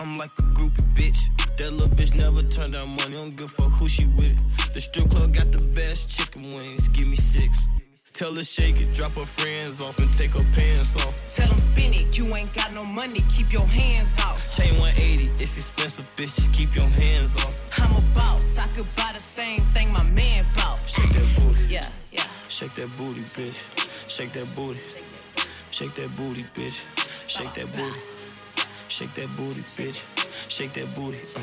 [0.00, 1.47] I'm like a groupie, bitch.
[1.58, 4.38] That little bitch never turned down money, don't give a fuck who she with.
[4.72, 7.66] The strip club got the best chicken wings, give me six.
[8.12, 11.16] Tell her shake it, drop her friends off and take her pants off.
[11.34, 14.56] Tell him spin it, you ain't got no money, keep your hands off.
[14.56, 17.60] Chain 180, it's expensive, bitch, just keep your hands off.
[17.76, 20.80] I'm a boss, I could buy the same thing my man bought.
[20.88, 21.64] Shake that booty.
[21.64, 22.22] Yeah, yeah.
[22.46, 24.08] Shake that booty, bitch.
[24.08, 24.84] Shake that booty.
[25.72, 26.84] Shake that booty, bitch.
[27.26, 28.00] Shake that booty.
[28.86, 30.17] Shake that booty, bitch.
[30.48, 31.18] Shake that booty.
[31.36, 31.40] Uh,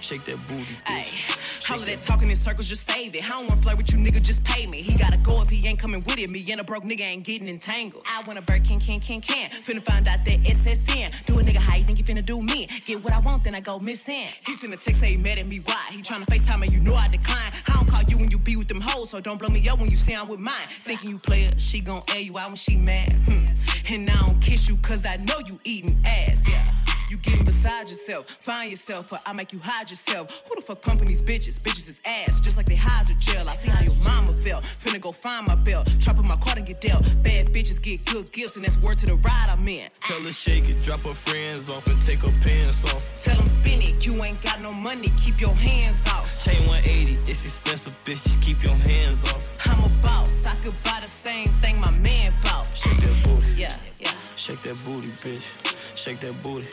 [0.00, 1.70] shake that booty, bitch.
[1.70, 3.24] All of that talking in circles, just save it.
[3.24, 4.80] I don't wanna flirt with you, nigga, just pay me.
[4.80, 6.30] He gotta go if he ain't coming with it.
[6.30, 8.02] Me and a broke nigga ain't getting entangled.
[8.06, 9.48] I want a Birkin, can, can, can.
[9.48, 9.62] can.
[9.62, 11.12] Finna find out that SSN.
[11.26, 12.66] Do a nigga how you think you finna do me.
[12.86, 14.28] Get what I want, then I go missing.
[14.46, 15.86] He send a text, say he mad at me, why?
[15.90, 17.50] He tryna FaceTime and you know I decline.
[17.68, 19.78] I don't call you when you be with them hoes, so don't blow me up
[19.78, 20.66] when you stand with mine.
[20.84, 23.12] Thinking you play her, she gon' air you out when she mad.
[23.28, 23.44] Hmm.
[23.92, 26.66] And I don't kiss you cause I know you eating ass, yeah.
[27.10, 30.44] You getting beside yourself, find yourself, or I make you hide yourself.
[30.46, 31.60] Who the fuck pumping these bitches?
[31.60, 33.44] Bitches is ass, just like they hide your jail.
[33.48, 34.62] I see how your mama felt.
[34.62, 37.02] Finna go find my belt, trap in my card and get dealt.
[37.24, 39.90] Bad bitches get good gifts, and that's word to the ride I'm in.
[40.02, 43.02] Tell her shake it, drop her friends off and take her pants off.
[43.24, 46.30] Tell them spin it, you ain't got no money, keep your hands off.
[46.44, 49.50] Chain 180, it's expensive, bitch, just keep your hands off.
[49.66, 52.70] I'm a boss, I could buy the same thing my man bought.
[52.72, 53.54] Shake that booty.
[53.54, 54.14] Yeah, yeah.
[54.36, 55.50] Shake that booty, bitch.
[55.96, 56.70] Shake that booty.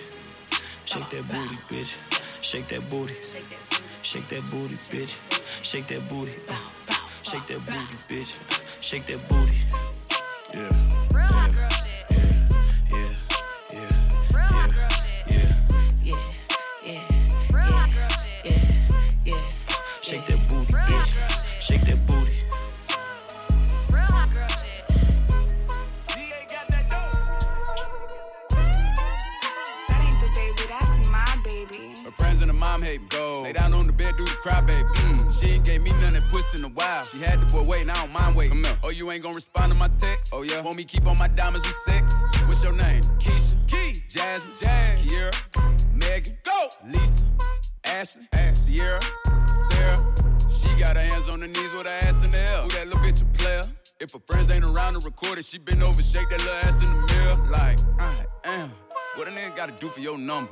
[0.88, 1.98] Shake that booty, bitch.
[2.42, 3.16] Shake that booty.
[4.04, 5.18] Shake that booty, bitch.
[5.62, 6.38] Shake that booty.
[7.24, 8.40] Shake that booty, bitch.
[8.82, 9.58] Shake that booty.
[10.54, 11.07] Yeah.
[34.08, 34.84] Lay down on the do the cry, baby.
[34.84, 35.42] Mm.
[35.42, 37.04] She ain't gave me none that pussy in a while.
[37.04, 38.64] She had the boy waiting, I don't mind waiting.
[38.64, 38.78] Come here.
[38.84, 40.34] Oh, you ain't gonna respond to my text?
[40.34, 40.62] Oh, yeah.
[40.62, 42.14] Want me keep on my diamonds with sex?
[42.46, 43.02] What's your name?
[43.20, 43.68] Keisha.
[43.68, 44.02] Key.
[44.08, 44.56] Jasmine.
[44.60, 45.00] Jazz.
[45.02, 45.94] Kiera.
[45.94, 46.38] Megan.
[46.44, 46.70] Go.
[46.86, 47.28] Lisa.
[47.86, 48.28] Ashley.
[48.34, 48.56] Ash.
[48.56, 49.02] Sierra.
[49.72, 50.16] Sarah.
[50.50, 52.62] She got her hands on her knees with her ass in the air.
[52.62, 53.64] Who that little bitch a player?
[54.00, 56.76] If her friends ain't around to record it, she been over, shake that little ass
[56.76, 57.50] in the mirror.
[57.52, 58.72] Like, I am.
[59.16, 60.52] What a nigga gotta do for your number?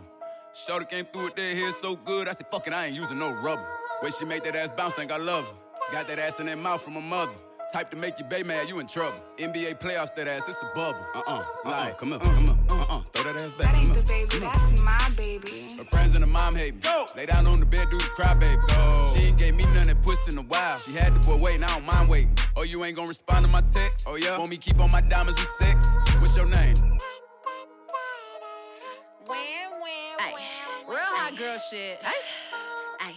[0.56, 3.20] Shorty came through with that hair so good, I said, fuck it, I ain't using
[3.20, 3.68] no rubber.
[4.02, 5.54] Way she make that ass bounce, think I love her.
[5.92, 7.34] Got that ass in that mouth from her mother.
[7.74, 9.20] Type to make you bay mad, you in trouble.
[9.38, 11.06] NBA playoffs, that ass, it's a bubble.
[11.14, 13.76] Uh-uh, uh-uh like, come on, uh, come on, uh, uh-uh, throw that ass back, That
[13.76, 15.76] ain't the baby, that's my baby.
[15.78, 16.80] Her friends and her mom hate me.
[16.80, 17.06] Go.
[17.18, 18.62] Lay down on the bed, do the cry, baby.
[18.70, 19.14] Go.
[19.14, 20.78] She ain't gave me none that pussy in a while.
[20.78, 22.38] She had the boy waiting, I don't mind waiting.
[22.56, 24.06] Oh, you ain't gonna respond to my text?
[24.08, 24.38] Oh, yeah?
[24.38, 25.86] Want me keep on my diamonds with sex?
[26.20, 26.76] What's your name?
[31.38, 32.00] Girl shit.
[32.02, 33.14] Ay.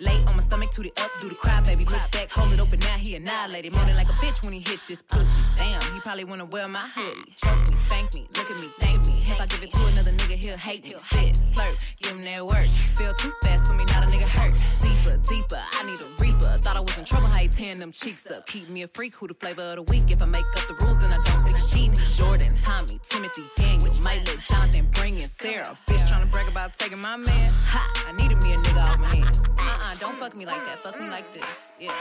[0.00, 1.84] Lay on my stomach, toot it up, do the cry, baby.
[1.84, 3.74] Look back, hold it open, now he annihilated.
[3.74, 5.42] Moaning like a bitch when he hit this pussy.
[5.56, 7.34] Damn, he probably wanna wear my hoodie.
[7.36, 9.22] Choke me, spank me, look at me, thank me.
[9.24, 10.90] If I give it to another nigga, he'll hate me.
[10.90, 12.66] Spit, slurp, give him that work.
[12.98, 14.60] Feel too fast for me, not a nigga hurt.
[14.80, 16.58] Deeper, deeper, I need a reaper.
[16.62, 18.46] Thought I was in trouble, how you tearing them cheeks up.
[18.46, 20.04] Keep me a freak, who the flavor of the week.
[20.08, 21.94] If I make up the rules, then I don't think cheating.
[22.14, 25.76] Jordan, Tommy, Timothy, Daniel, might let Jonathan bring in Sarah.
[25.86, 27.50] Bitch tryna brag about taking my man.
[27.50, 29.38] Ha, I needed me a nigga off my hands.
[29.38, 31.68] Uh-uh, don't fuck me like that, fuck me like this.
[31.78, 31.92] Yeah.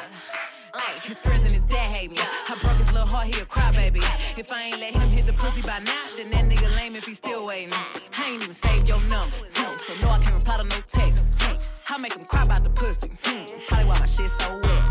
[0.76, 2.18] Ay, his friends and his dad hate me.
[2.20, 4.02] I broke his little heart, he a crybaby.
[4.38, 7.06] If I ain't let him hit the pussy by now, then that nigga lame if
[7.06, 7.74] he still waiting.
[7.74, 11.30] I ain't even saved your number, hmm, so no, I can't reply to no text.
[11.40, 13.12] Hmm, I make him cry about the pussy.
[13.24, 14.90] Hmm, probably why my shit so wet.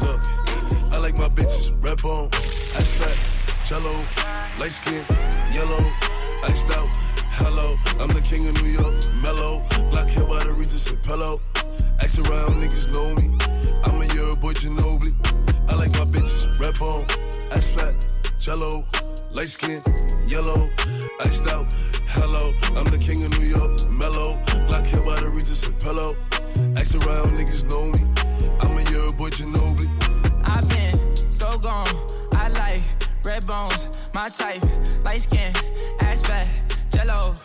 [0.00, 2.28] Look, I like my bitches red bone,
[2.76, 2.92] ice
[3.68, 4.04] jello,
[4.58, 5.04] light skin,
[5.52, 6.13] yellow,
[6.44, 6.88] iced out.
[7.40, 9.62] Hello, I'm the king of New York, mellow.
[9.90, 11.40] Black hair by the Regis and pillow.
[12.00, 13.30] Ask around, niggas know me.
[13.84, 15.14] I'm a year boy Ginobili.
[15.68, 17.06] I like my bitches red bone,
[17.52, 17.94] ice fat,
[18.38, 18.84] jello,
[19.32, 19.80] light skin,
[20.26, 20.68] yellow,
[21.20, 21.72] iced out.
[22.06, 24.38] Hello, I'm the king of New York, mellow.
[24.68, 26.14] Black hair by the Regis and pillow.
[26.76, 28.04] Ask around, niggas know me.
[28.60, 29.88] I'm a year boy Ginobili.
[30.44, 31.88] I've been so gone.
[32.32, 32.82] I like
[33.24, 34.62] red bones, my type,
[35.04, 35.73] light skin, ass
[36.24, 36.52] fat,
[36.90, 37.36] jello.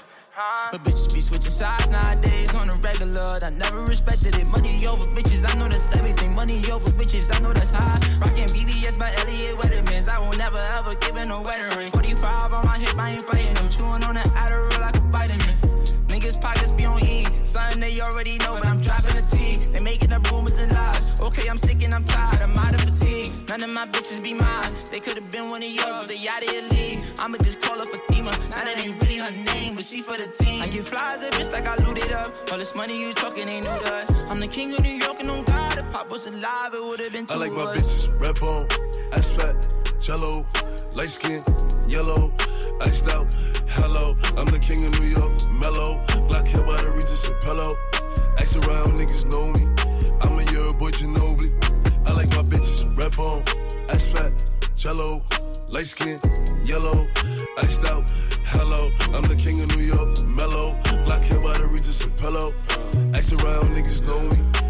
[0.72, 3.39] But bitches be switching sides nowadays on the regular.
[3.43, 4.47] I never respected it.
[4.47, 6.34] Money over bitches, I know that's everything.
[6.34, 7.99] Money over bitches, I know that's high.
[8.22, 10.07] Rockin' BDS by Elliot Weathermans.
[10.07, 11.91] I will never ever give in a wedding ring.
[11.91, 13.69] 45 on my hip, I ain't fighting them.
[13.69, 15.56] Chewing on the Adderall like a vitamin.
[16.07, 17.26] Niggas pockets be on E.
[17.43, 19.56] Something they already know, but I'm dropping a T.
[19.73, 21.19] They making up rumors and lies.
[21.19, 22.41] Okay, I'm sick and I'm tired.
[22.41, 23.09] I'm out of fatigue.
[23.49, 24.71] None of my bitches be mine.
[24.91, 27.03] They could've been one of yours, but they out of your league.
[27.17, 28.30] I'ma just call her Fatima.
[28.49, 30.61] Now that ain't really her name, but she for the team.
[30.61, 32.31] I get flies at bitch like I looted up.
[32.51, 34.27] All this money you talking ain't new to.
[34.30, 35.80] I'm the king of New York and on God.
[35.80, 37.80] If Pop was alive, it would've been two I like my us.
[37.80, 38.67] bitches red bone,
[39.13, 39.67] ice fat,
[39.99, 40.45] jello,
[40.93, 41.41] light skin,
[41.88, 42.31] yellow,
[42.81, 43.34] iced out.
[43.67, 46.05] Hello, I'm the king of New York, mellow.
[46.27, 47.73] Black hair by the Regis and pillow.
[48.38, 49.65] Ask around, niggas know me.
[50.21, 51.28] I'm a year boy, you know
[53.10, 53.44] Fat bone,
[53.90, 54.45] ice fat,
[54.76, 55.23] jello,
[55.68, 56.19] light skin,
[56.64, 57.07] yellow,
[57.57, 58.11] iced out,
[58.45, 58.91] hello.
[59.14, 60.76] I'm the king of New York, mellow.
[61.06, 62.53] Black hair by the Regis pillow.
[63.14, 64.68] Act around, niggas know me.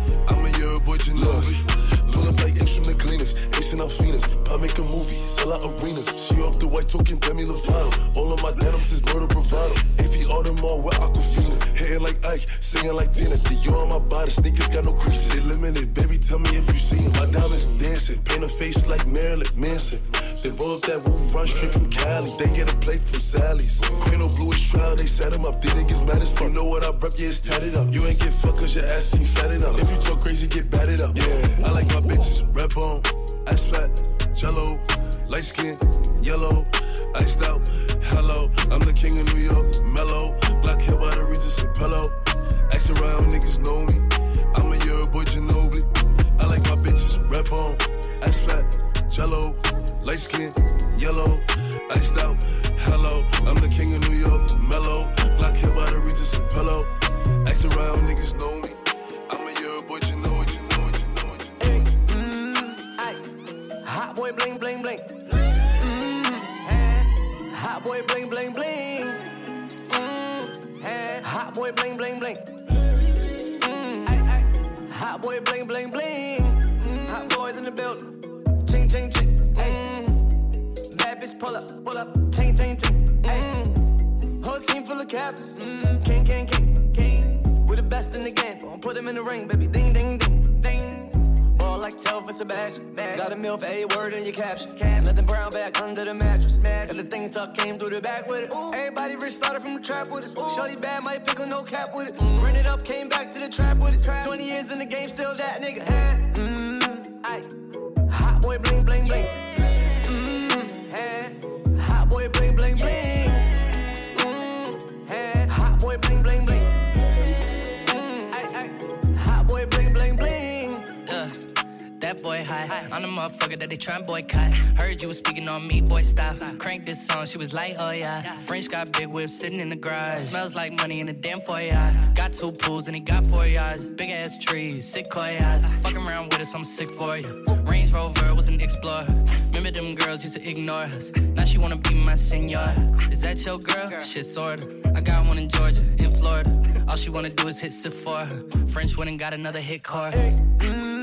[127.54, 128.38] Like, oh yeah.
[128.40, 130.22] French got big whip sitting in the garage.
[130.22, 131.92] Smells like money in the damn foyer.
[132.16, 133.84] Got two pools and he got four yards.
[133.84, 135.66] Big ass trees, eyes.
[135.82, 137.46] Fucking around with us, I'm sick for you.
[137.64, 139.08] Range Rover was an explorer.
[139.54, 141.12] Remember them girls used to ignore us.
[141.16, 142.74] Now she wanna be my senor.
[143.12, 144.02] Is that your girl?
[144.02, 144.68] Shit, sorta.
[144.96, 146.52] I got one in Georgia, in Florida.
[146.88, 148.28] All she wanna do is hit Sephora.
[148.68, 150.16] French went and got another hit chorus.
[150.16, 151.00] Mm.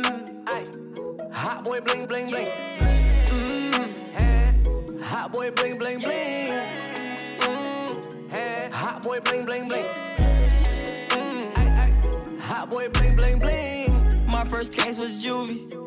[1.33, 2.47] Hot boy bling bling bling.
[2.47, 2.96] Eh.
[5.17, 6.51] Hot boy bling bling bling.
[8.71, 9.87] Hot boy bling bling bling.
[11.09, 12.39] Mm.
[12.41, 14.27] Hot boy bling bling bling.
[14.27, 15.86] My first case was juvie.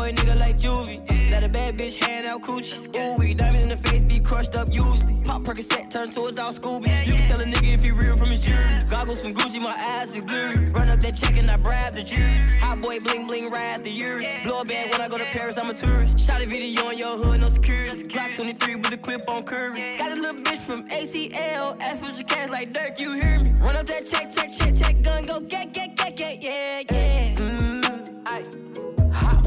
[0.00, 1.30] Boy nigga like juvie.
[1.30, 2.96] Let a bad bitch hand out coochie.
[2.96, 5.20] Ooh, we diamonds in the face be crushed up usually.
[5.24, 7.06] Pop Percocet turn to a dog Scooby.
[7.06, 8.66] You can tell a nigga if he real from his jury.
[8.88, 10.70] Goggles from Gucci, my eyes is blurry.
[10.70, 12.38] Run up that check and I bribe the jury.
[12.62, 14.26] Hot boy bling bling ride the years.
[14.42, 16.18] Blow a bag when I go to Paris, I'm a tourist.
[16.18, 18.04] Shot a video on your hood, no security.
[18.04, 19.98] Glock 23 with a clip on curvy.
[19.98, 21.78] Got a little bitch from ACL.
[21.78, 23.50] Ask for your cash like Dirk, you hear me?
[23.60, 27.34] Run up that check, check, check, check, gun, go get, get, get, get, yeah, yeah.
[27.34, 28.69] Mm, aye.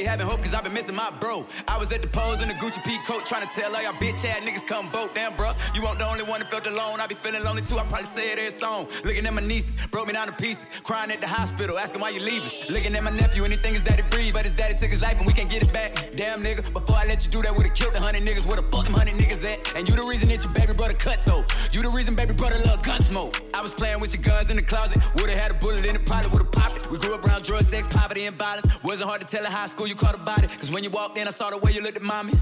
[0.00, 1.46] really having hope, cause I've been missing my bro.
[1.68, 3.92] I was at the pose in the Gucci P coat, trying to tell all y'all
[3.92, 5.14] bitch ass niggas come vote.
[5.14, 7.00] Damn, bro, you won't the only one that felt alone.
[7.00, 7.78] I be feeling lonely too.
[7.78, 8.86] I probably say it every song.
[9.04, 10.70] Looking at my nieces, broke me down to pieces.
[10.84, 12.70] Crying at the hospital, asking why you leave us.
[12.70, 15.26] Looking at my nephew, anything his daddy breathe, but his daddy took his life and
[15.26, 16.10] we can't get it back.
[16.16, 18.46] Damn, nigga, before I let you do that, would've killed the hundred niggas.
[18.46, 19.76] Where the fuck them hundred niggas at?
[19.76, 21.44] And you the reason that your baby brother cut though.
[21.72, 23.42] You the reason baby brother love gun smoke.
[23.52, 24.98] I was playing with your guns in the closet.
[25.14, 26.90] Would've had a bullet in the pilot, would've popped it.
[26.90, 28.66] We grew up around drugs, sex, poverty, and violence.
[28.82, 30.46] Wasn't hard to tell in high school you caught a body.
[30.46, 32.32] Cause when you walked in, I saw the way you looked at mommy.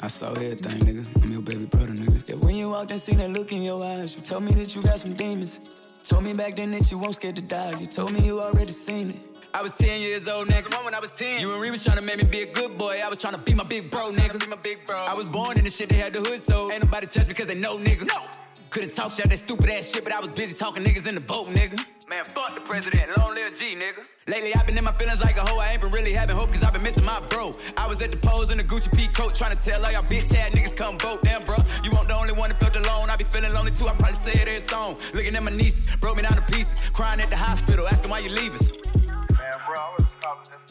[0.00, 1.22] I saw everything, nigga.
[1.22, 2.28] I'm your baby brother, nigga.
[2.28, 4.14] Yeah, when you walked in, seen that look in your eyes.
[4.14, 5.58] You told me that you got some demons.
[6.04, 7.72] Told me back then that you won't scared to die.
[7.80, 9.16] You told me you already seen it.
[9.52, 10.70] I was 10 years old, nigga.
[10.70, 11.40] Come when I was 10.
[11.40, 13.00] You and Ree was trying to make me be a good boy.
[13.04, 14.38] I was trying to be my big bro, nigga.
[14.38, 14.96] Be my big bro.
[14.96, 17.34] I was born in the shit, they had the hood, so ain't nobody touch me
[17.34, 18.06] cause they know, nigga.
[18.06, 18.26] No!
[18.68, 21.20] Couldn't talk shit, that stupid ass shit, but I was busy talking niggas in the
[21.20, 21.82] boat, nigga.
[22.08, 24.04] Man, fuck the president, long live G, nigga.
[24.30, 25.58] Lately, I've been in my feelings like a hoe.
[25.58, 27.56] I ain't been really having hope, cause I've been missing my bro.
[27.76, 30.04] I was at the pose in the Gucci P coat, trying to tell all y'all
[30.04, 31.24] bitch ass niggas come vote.
[31.24, 33.10] Damn, bro, you weren't the only one that felt alone.
[33.10, 34.98] I be feeling lonely too, I probably say it every song.
[35.14, 36.78] Looking at my nieces, broke me down to pieces.
[36.92, 38.70] Crying at the hospital, asking why you leave us.
[38.70, 40.06] Man, bro, I was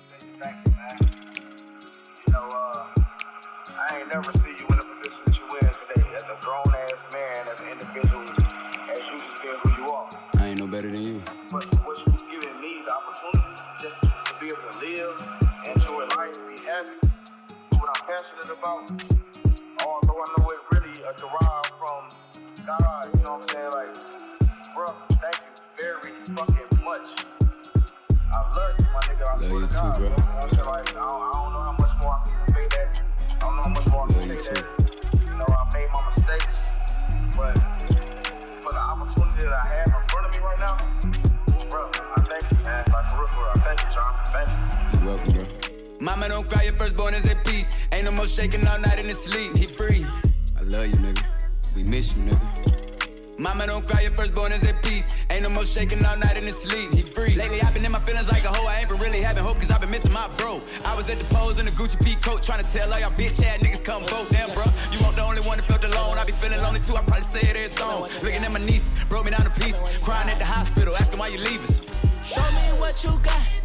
[0.07, 1.09] say thank you, man.
[2.27, 2.85] You know, uh,
[3.77, 4.48] I ain't never see
[18.69, 18.85] Although
[20.21, 22.07] I know it really uh, derived from
[22.67, 23.71] God, you know what I'm saying?
[23.73, 27.25] Like, bro, thank you very fucking much.
[28.31, 29.25] I love you, my nigga.
[29.27, 30.03] I Love swear you to too, God, bro.
[30.03, 30.67] You know what I'm saying?
[30.67, 33.01] Like, I don't, I don't know how much more I can say that.
[33.31, 34.78] I don't know how much more I can say that.
[46.01, 47.69] Mama don't cry, your firstborn is at peace.
[47.91, 49.53] Ain't no more shaking all night in his sleep.
[49.57, 50.05] He free.
[50.57, 51.25] I love you, nigga.
[51.75, 53.37] We miss you, nigga.
[53.37, 55.09] Mama don't cry, your firstborn is at peace.
[55.29, 56.93] Ain't no more shaking all night in his sleep.
[56.93, 57.35] He free.
[57.35, 58.65] Lately, I've been in my feelings like a hoe.
[58.65, 60.61] I ain't been really having hope, cause I've been missing my bro.
[60.85, 63.11] I was at the pose in a Gucci P coat, trying to tell all y'all
[63.11, 64.29] bitch ass niggas come vote.
[64.31, 64.65] Damn, bro.
[64.93, 66.17] You won't the only one that felt alone.
[66.17, 66.95] I be feeling lonely too.
[66.95, 68.03] I probably say it every song.
[68.23, 69.83] Looking at my niece, broke me down to pieces.
[70.01, 71.81] Crying at the hospital, asking why you leave us.
[72.25, 73.57] Show me what you got.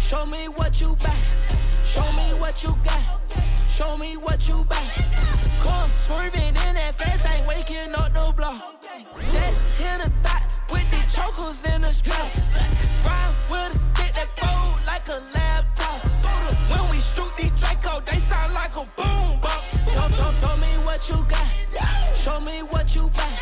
[0.00, 1.18] Show me what you back.
[1.94, 3.20] Show me what you got.
[3.74, 4.94] Show me what you back.
[5.62, 8.82] Come swerving in that fast thing, waking up the block.
[9.32, 12.30] Just hit a thought with the chokers in the spot.
[13.04, 16.04] Ride with a stick that fold like a laptop.
[16.70, 19.76] When we shoot these Draco, they sound like a boom box.
[19.94, 21.48] Don't, don't, show me what you got.
[22.22, 23.40] Show me what you back.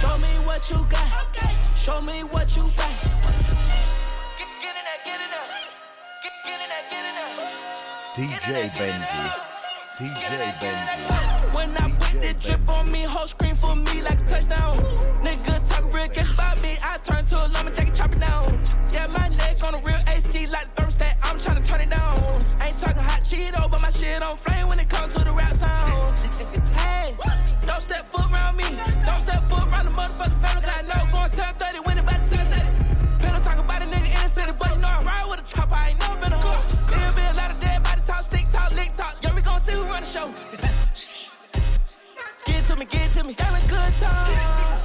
[0.00, 1.36] Show me what you got.
[1.76, 3.12] Show me what you back.
[8.14, 9.26] DJ Benji.
[9.96, 11.54] DJ Benji.
[11.54, 14.78] When I put the drip on me, whole screen for me like a touchdown.
[15.24, 18.44] Nigga talk real guess about me, I turn to a llama jacket, chop it down.
[18.92, 22.16] Yeah, my neck on a real AC like thermostat, I'm tryna turn it down.
[22.62, 25.56] Ain't talking hot Cheeto, but my shit on flame when it comes to the rap
[25.56, 26.14] sound.
[26.76, 27.16] hey,
[27.66, 28.64] don't step foot around me,
[29.04, 32.01] don't step foot around the motherfucking family, cause I know going 730 when it
[40.02, 40.34] gon' see who run
[40.90, 41.32] the show.
[42.44, 43.34] Get to me, get to me.
[43.38, 44.76] Having good time.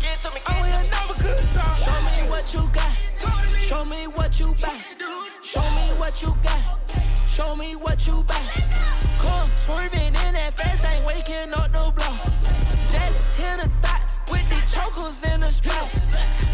[0.00, 1.82] Get to me, oh, yeah, never good time.
[1.82, 2.96] Show me what you got.
[3.66, 4.80] Show me what you got.
[5.42, 6.78] Show me what you got.
[7.32, 8.44] Show me what you back.
[9.18, 12.24] Come swerving in that fast thing, waking up the block.
[12.92, 15.94] Just hit a thought with the chokers in the spot.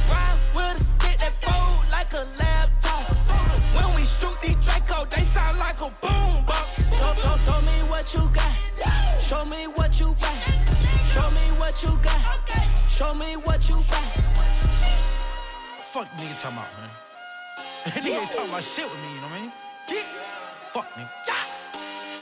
[0.09, 3.11] Ride with a stick that fold like a laptop.
[3.75, 6.34] When we shoot these Draco, they sound like a boom.
[7.05, 9.23] Don't, don't, me what you got.
[9.29, 10.43] Show me what you back.
[11.13, 12.41] Show me what you got.
[12.89, 14.15] Show me what you back.
[15.93, 16.91] Fuck nigga talking about, man.
[17.85, 19.53] nigga ain't talking about shit with me, you know what I mean?
[19.89, 20.07] Get.
[20.73, 21.05] Fuck me.
[21.29, 21.35] Yeah.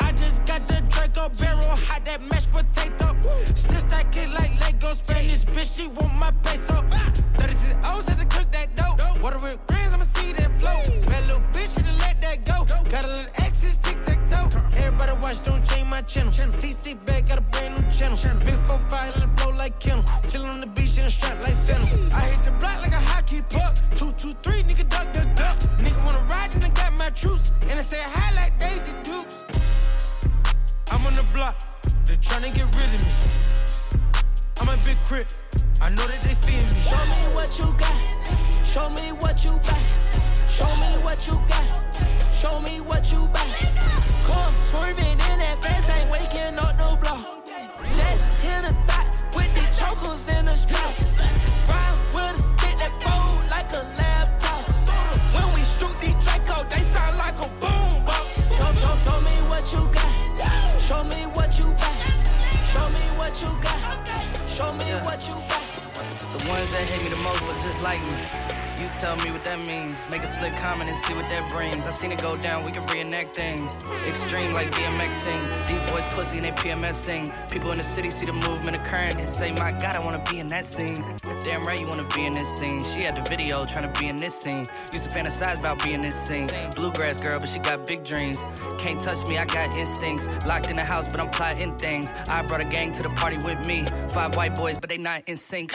[0.00, 3.16] I just got the Draco barrel, hot that mashed potato.
[3.54, 6.84] Still stack it like Lego Spanish, bitch, she want my peso.
[7.38, 9.22] 36 O's had to cook that dope.
[9.22, 10.82] Water with greens, I'ma see that flow.
[11.06, 12.66] Bad little bitch, should've let that go.
[12.90, 13.41] Got a little
[15.02, 16.32] Everybody watch, don't change my channel.
[16.32, 18.16] CC bag, got a brand new channel.
[18.38, 20.04] Big 4-5, let it blow like Kennel.
[20.28, 21.86] Chillin' on the beach in a strap like Santa.
[22.14, 23.76] I hit the block like a hockey puck.
[23.96, 25.58] Two, two, three, nigga, duck, duck, duck.
[25.80, 27.50] Nigga wanna ride, and I got my troops.
[27.62, 30.28] And I say hi like Daisy Dukes.
[30.88, 31.56] I'm on the block,
[32.04, 33.12] they tryna get rid of me.
[34.58, 35.34] I'm a big crit,
[35.80, 36.80] I know that they seeing me.
[36.88, 39.82] Show me what you got, show me what you got,
[40.56, 41.66] show me what you got,
[42.40, 43.48] show me what you got.
[44.26, 47.24] Come swerving in that fast thing, waking up the block.
[47.96, 50.94] Just hit a thought with the chokers in the spot.
[51.68, 54.68] Ride with a stick that fold like a laptop.
[55.34, 58.40] When we shoot these Draco, they sound like a boom box.
[58.58, 60.80] Don't, don't, show me what you got.
[60.88, 61.96] Show me what you got.
[62.72, 64.48] Show me what you got.
[64.56, 65.64] Show me what you got.
[66.32, 68.51] The ones that hate me the most look just like me.
[69.00, 69.96] Tell me what that means.
[70.10, 71.86] Make a slick comment and see what that brings.
[71.86, 73.74] I've seen it go down, we can reenact things.
[74.06, 75.40] Extreme like BMX sing.
[75.66, 77.32] These boys pussy and they PMS sing.
[77.50, 80.38] People in the city see the movement occurring and say, My God, I wanna be
[80.38, 81.04] in that scene.
[81.40, 82.84] Damn right you wanna be in this scene.
[82.84, 84.64] She had the video trying to be in this scene.
[84.92, 86.48] Used to fantasize about being in this scene.
[86.76, 88.36] Bluegrass girl, but she got big dreams.
[88.78, 90.26] Can't touch me, I got instincts.
[90.46, 92.08] Locked in the house, but I'm plotting things.
[92.28, 93.84] I brought a gang to the party with me.
[94.10, 95.74] Five white boys, but they not in sync.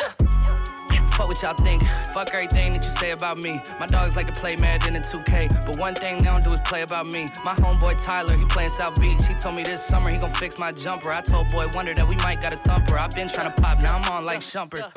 [1.17, 1.81] Fuck what y'all think.
[2.13, 3.59] Fuck everything that you say about me.
[3.79, 6.59] My dogs like to play Madden in 2K, but one thing they don't do is
[6.63, 7.27] play about me.
[7.43, 9.19] My homeboy Tyler, he playing South Beach.
[9.27, 11.11] He told me this summer he gon' fix my jumper.
[11.11, 12.99] I told Boi-1da that we might got a thumper.
[12.99, 14.95] i been trying to pop, now I'm on like Shumpert.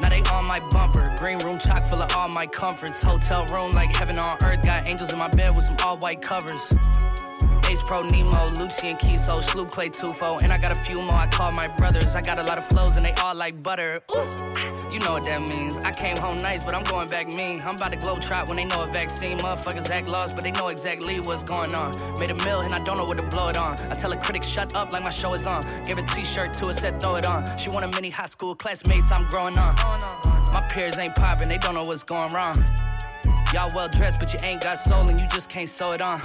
[0.00, 1.14] Now they on my bumper.
[1.18, 3.00] Green room chock full of all my comforts.
[3.00, 4.60] Hotel room like heaven on earth.
[4.64, 6.62] Got angels in my bed with some all white covers.
[7.84, 11.52] Pro Nemo, Lucian Kiso, Sloop Clay Tufo, and I got a few more I call
[11.52, 12.16] my brothers.
[12.16, 14.02] I got a lot of flows and they all like butter.
[14.14, 14.16] Ooh.
[14.16, 15.76] Ah, you know what that means.
[15.78, 17.60] I came home nice, but I'm going back mean.
[17.60, 19.38] I'm about to glow trot when they know a vaccine.
[19.38, 21.92] Motherfuckers act lost, but they know exactly what's going on.
[22.18, 23.78] Made a mill and I don't know what to blow it on.
[23.90, 25.62] I tell a critic, shut up like my show is on.
[25.84, 27.44] Give a t shirt to her, said throw it on.
[27.58, 29.74] She want a mini high school classmates, I'm growing on.
[30.52, 32.54] My peers ain't popping, they don't know what's going wrong.
[33.52, 36.20] Y'all well dressed, but you ain't got soul and you just can't sew it on.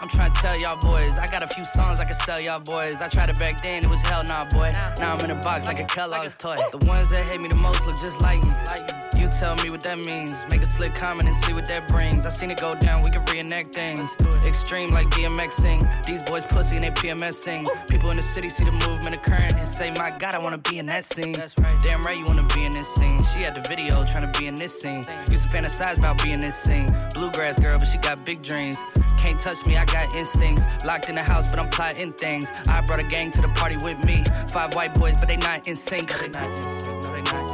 [0.00, 2.60] I'm trying to tell y'all boys, I got a few songs I can sell y'all
[2.60, 3.00] boys.
[3.00, 4.72] I tried it back then, it was hell nah, boy.
[4.98, 6.56] Now I'm in a box like a Kellogg's toy.
[6.72, 8.52] The ones that hate me the most look just like me.
[9.44, 10.38] Tell me what that means.
[10.50, 12.24] Make a slick comment and see what that brings.
[12.24, 14.08] I seen it go down, we can reenact things.
[14.42, 15.86] Extreme like DMX sing.
[16.06, 17.66] These boys pussy and they PMS sing.
[17.86, 20.78] People in the city see the movement occurring and say, My God, I wanna be
[20.78, 21.32] in that scene.
[21.32, 21.78] That's right.
[21.82, 23.22] Damn right, you wanna be in this scene.
[23.34, 25.04] She had the video trying to be in this scene.
[25.30, 26.88] Used to fantasize about being this scene.
[27.12, 28.78] Bluegrass girl, but she got big dreams.
[29.18, 30.62] Can't touch me, I got instincts.
[30.86, 32.48] Locked in the house, but I'm plotting things.
[32.66, 34.24] I brought a gang to the party with me.
[34.48, 36.08] Five white boys, but they not in sync.
[36.10, 37.02] No, they not in sync.
[37.02, 37.53] No, they not